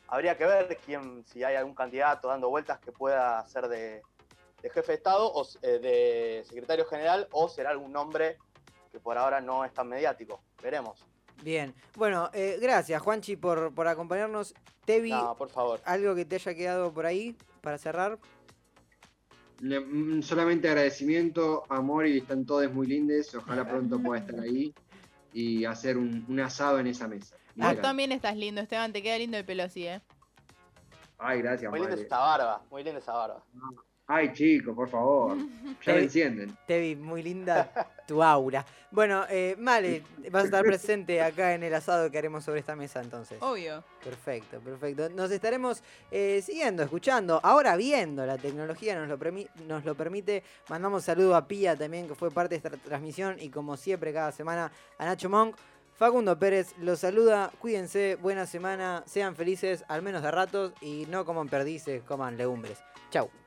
habría 0.08 0.38
que 0.38 0.46
ver 0.46 0.78
quién, 0.86 1.26
si 1.26 1.44
hay 1.44 1.58
algún 1.58 1.76
candidato 1.76 2.30
dando 2.30 2.48
vueltas 2.50 2.80
que 2.80 2.94
pueda 2.94 3.46
ser 3.50 3.68
de, 3.68 4.02
de 4.62 4.70
jefe 4.70 4.94
de 4.94 4.94
Estado 4.94 5.30
o 5.34 5.46
eh, 5.64 5.80
de 5.80 6.46
secretario 6.48 6.86
general 6.86 7.28
o 7.32 7.50
será 7.50 7.72
algún 7.72 7.92
nombre 7.92 8.38
que 8.90 9.02
por 9.02 9.18
ahora 9.18 9.42
no 9.42 9.66
es 9.66 9.74
tan 9.74 9.90
mediático. 9.90 10.40
Veremos. 10.64 11.06
Bien, 11.44 11.76
bueno, 11.96 12.30
eh, 12.34 12.58
gracias 12.62 13.02
Juanchi 13.02 13.36
por, 13.36 13.76
por 13.76 13.90
acompañarnos. 13.90 14.56
Tevi, 14.86 15.12
No, 15.12 15.36
por 15.36 15.50
favor. 15.50 15.82
¿algo 15.84 16.16
que 16.16 16.24
te 16.24 16.36
haya 16.36 16.56
quedado 16.56 16.94
por 16.94 17.06
ahí 17.06 17.36
para 17.60 17.78
cerrar? 17.78 18.18
Le- 19.62 19.80
mm, 19.80 20.22
solamente 20.22 20.68
agradecimiento, 20.70 21.64
amor 21.70 22.08
y 22.08 22.18
están 22.18 22.46
todos 22.46 22.72
muy 22.72 22.88
lindes. 22.88 23.34
Ojalá 23.36 23.68
pronto 23.68 24.00
pueda 24.00 24.22
estar 24.22 24.40
ahí 24.40 24.74
y 25.34 25.66
hacer 25.66 25.98
un, 25.98 26.26
un 26.28 26.40
asado 26.40 26.80
en 26.80 26.88
esa 26.88 27.08
mesa. 27.08 27.36
Vos 27.56 27.70
Mira. 27.70 27.82
también 27.82 28.12
estás 28.12 28.38
lindo, 28.38 28.62
Esteban, 28.62 28.94
te 28.94 29.02
queda 29.02 29.18
lindo 29.18 29.38
el 29.38 29.46
pelo 29.46 29.64
así, 29.64 29.88
¿eh? 29.88 30.02
Ay, 31.18 31.42
gracias, 31.42 31.72
Muy 31.72 31.80
linda 31.80 31.96
esa 31.96 32.20
barba, 32.20 32.62
muy 32.70 32.84
linda 32.84 33.00
esa 33.00 33.14
barba. 33.14 33.44
Ay, 34.10 34.32
chicos, 34.34 34.74
por 34.76 34.90
favor. 34.90 35.38
Ya 35.86 35.94
me 35.94 36.00
encienden. 36.04 36.58
Tevi, 36.66 36.96
muy 36.96 37.22
linda 37.22 37.70
tu 38.08 38.24
aura. 38.24 38.66
Bueno, 38.90 39.26
eh, 39.30 39.56
Male, 39.60 40.02
vas 40.32 40.44
a 40.44 40.46
estar 40.46 40.64
presente 40.64 41.22
acá 41.22 41.54
en 41.54 41.62
el 41.64 41.74
asado 41.74 42.10
que 42.10 42.18
haremos 42.18 42.44
sobre 42.44 42.62
esta 42.62 42.76
mesa 42.76 43.00
entonces. 43.02 43.38
Obvio. 43.42 43.84
Perfecto, 44.04 44.60
perfecto. 44.60 45.10
Nos 45.10 45.30
estaremos 45.30 45.84
eh, 46.10 46.42
siguiendo, 46.44 46.82
escuchando, 46.84 47.40
ahora 47.44 47.76
viendo, 47.76 48.26
la 48.26 48.38
tecnología 48.38 48.98
nos 49.00 49.08
lo, 49.08 49.20
permi- 49.20 49.50
nos 49.68 49.86
lo 49.86 49.94
permite. 49.96 50.44
Mandamos 50.70 51.04
saludo 51.04 51.36
a 51.36 51.48
Pía 51.48 51.76
también, 51.76 52.08
que 52.08 52.16
fue 52.16 52.32
parte 52.32 52.58
de 52.60 52.68
esta 52.68 52.72
transmisión, 52.72 53.38
y 53.40 53.50
como 53.50 53.78
siempre, 53.78 54.12
cada 54.14 54.32
semana, 54.32 54.72
a 54.98 55.06
Nacho 55.06 55.30
Monk. 55.30 55.56
Facundo 55.94 56.38
Pérez 56.38 56.76
los 56.80 57.00
saluda, 57.00 57.52
cuídense, 57.60 58.18
buena 58.22 58.46
semana, 58.46 59.04
sean 59.06 59.36
felices, 59.36 59.84
al 59.88 60.02
menos 60.02 60.22
de 60.24 60.32
ratos, 60.32 60.74
y 60.82 61.06
no 61.10 61.24
coman 61.26 61.50
perdices, 61.50 62.04
coman 62.04 62.36
legumbres. 62.38 62.80
Chau. 63.10 63.30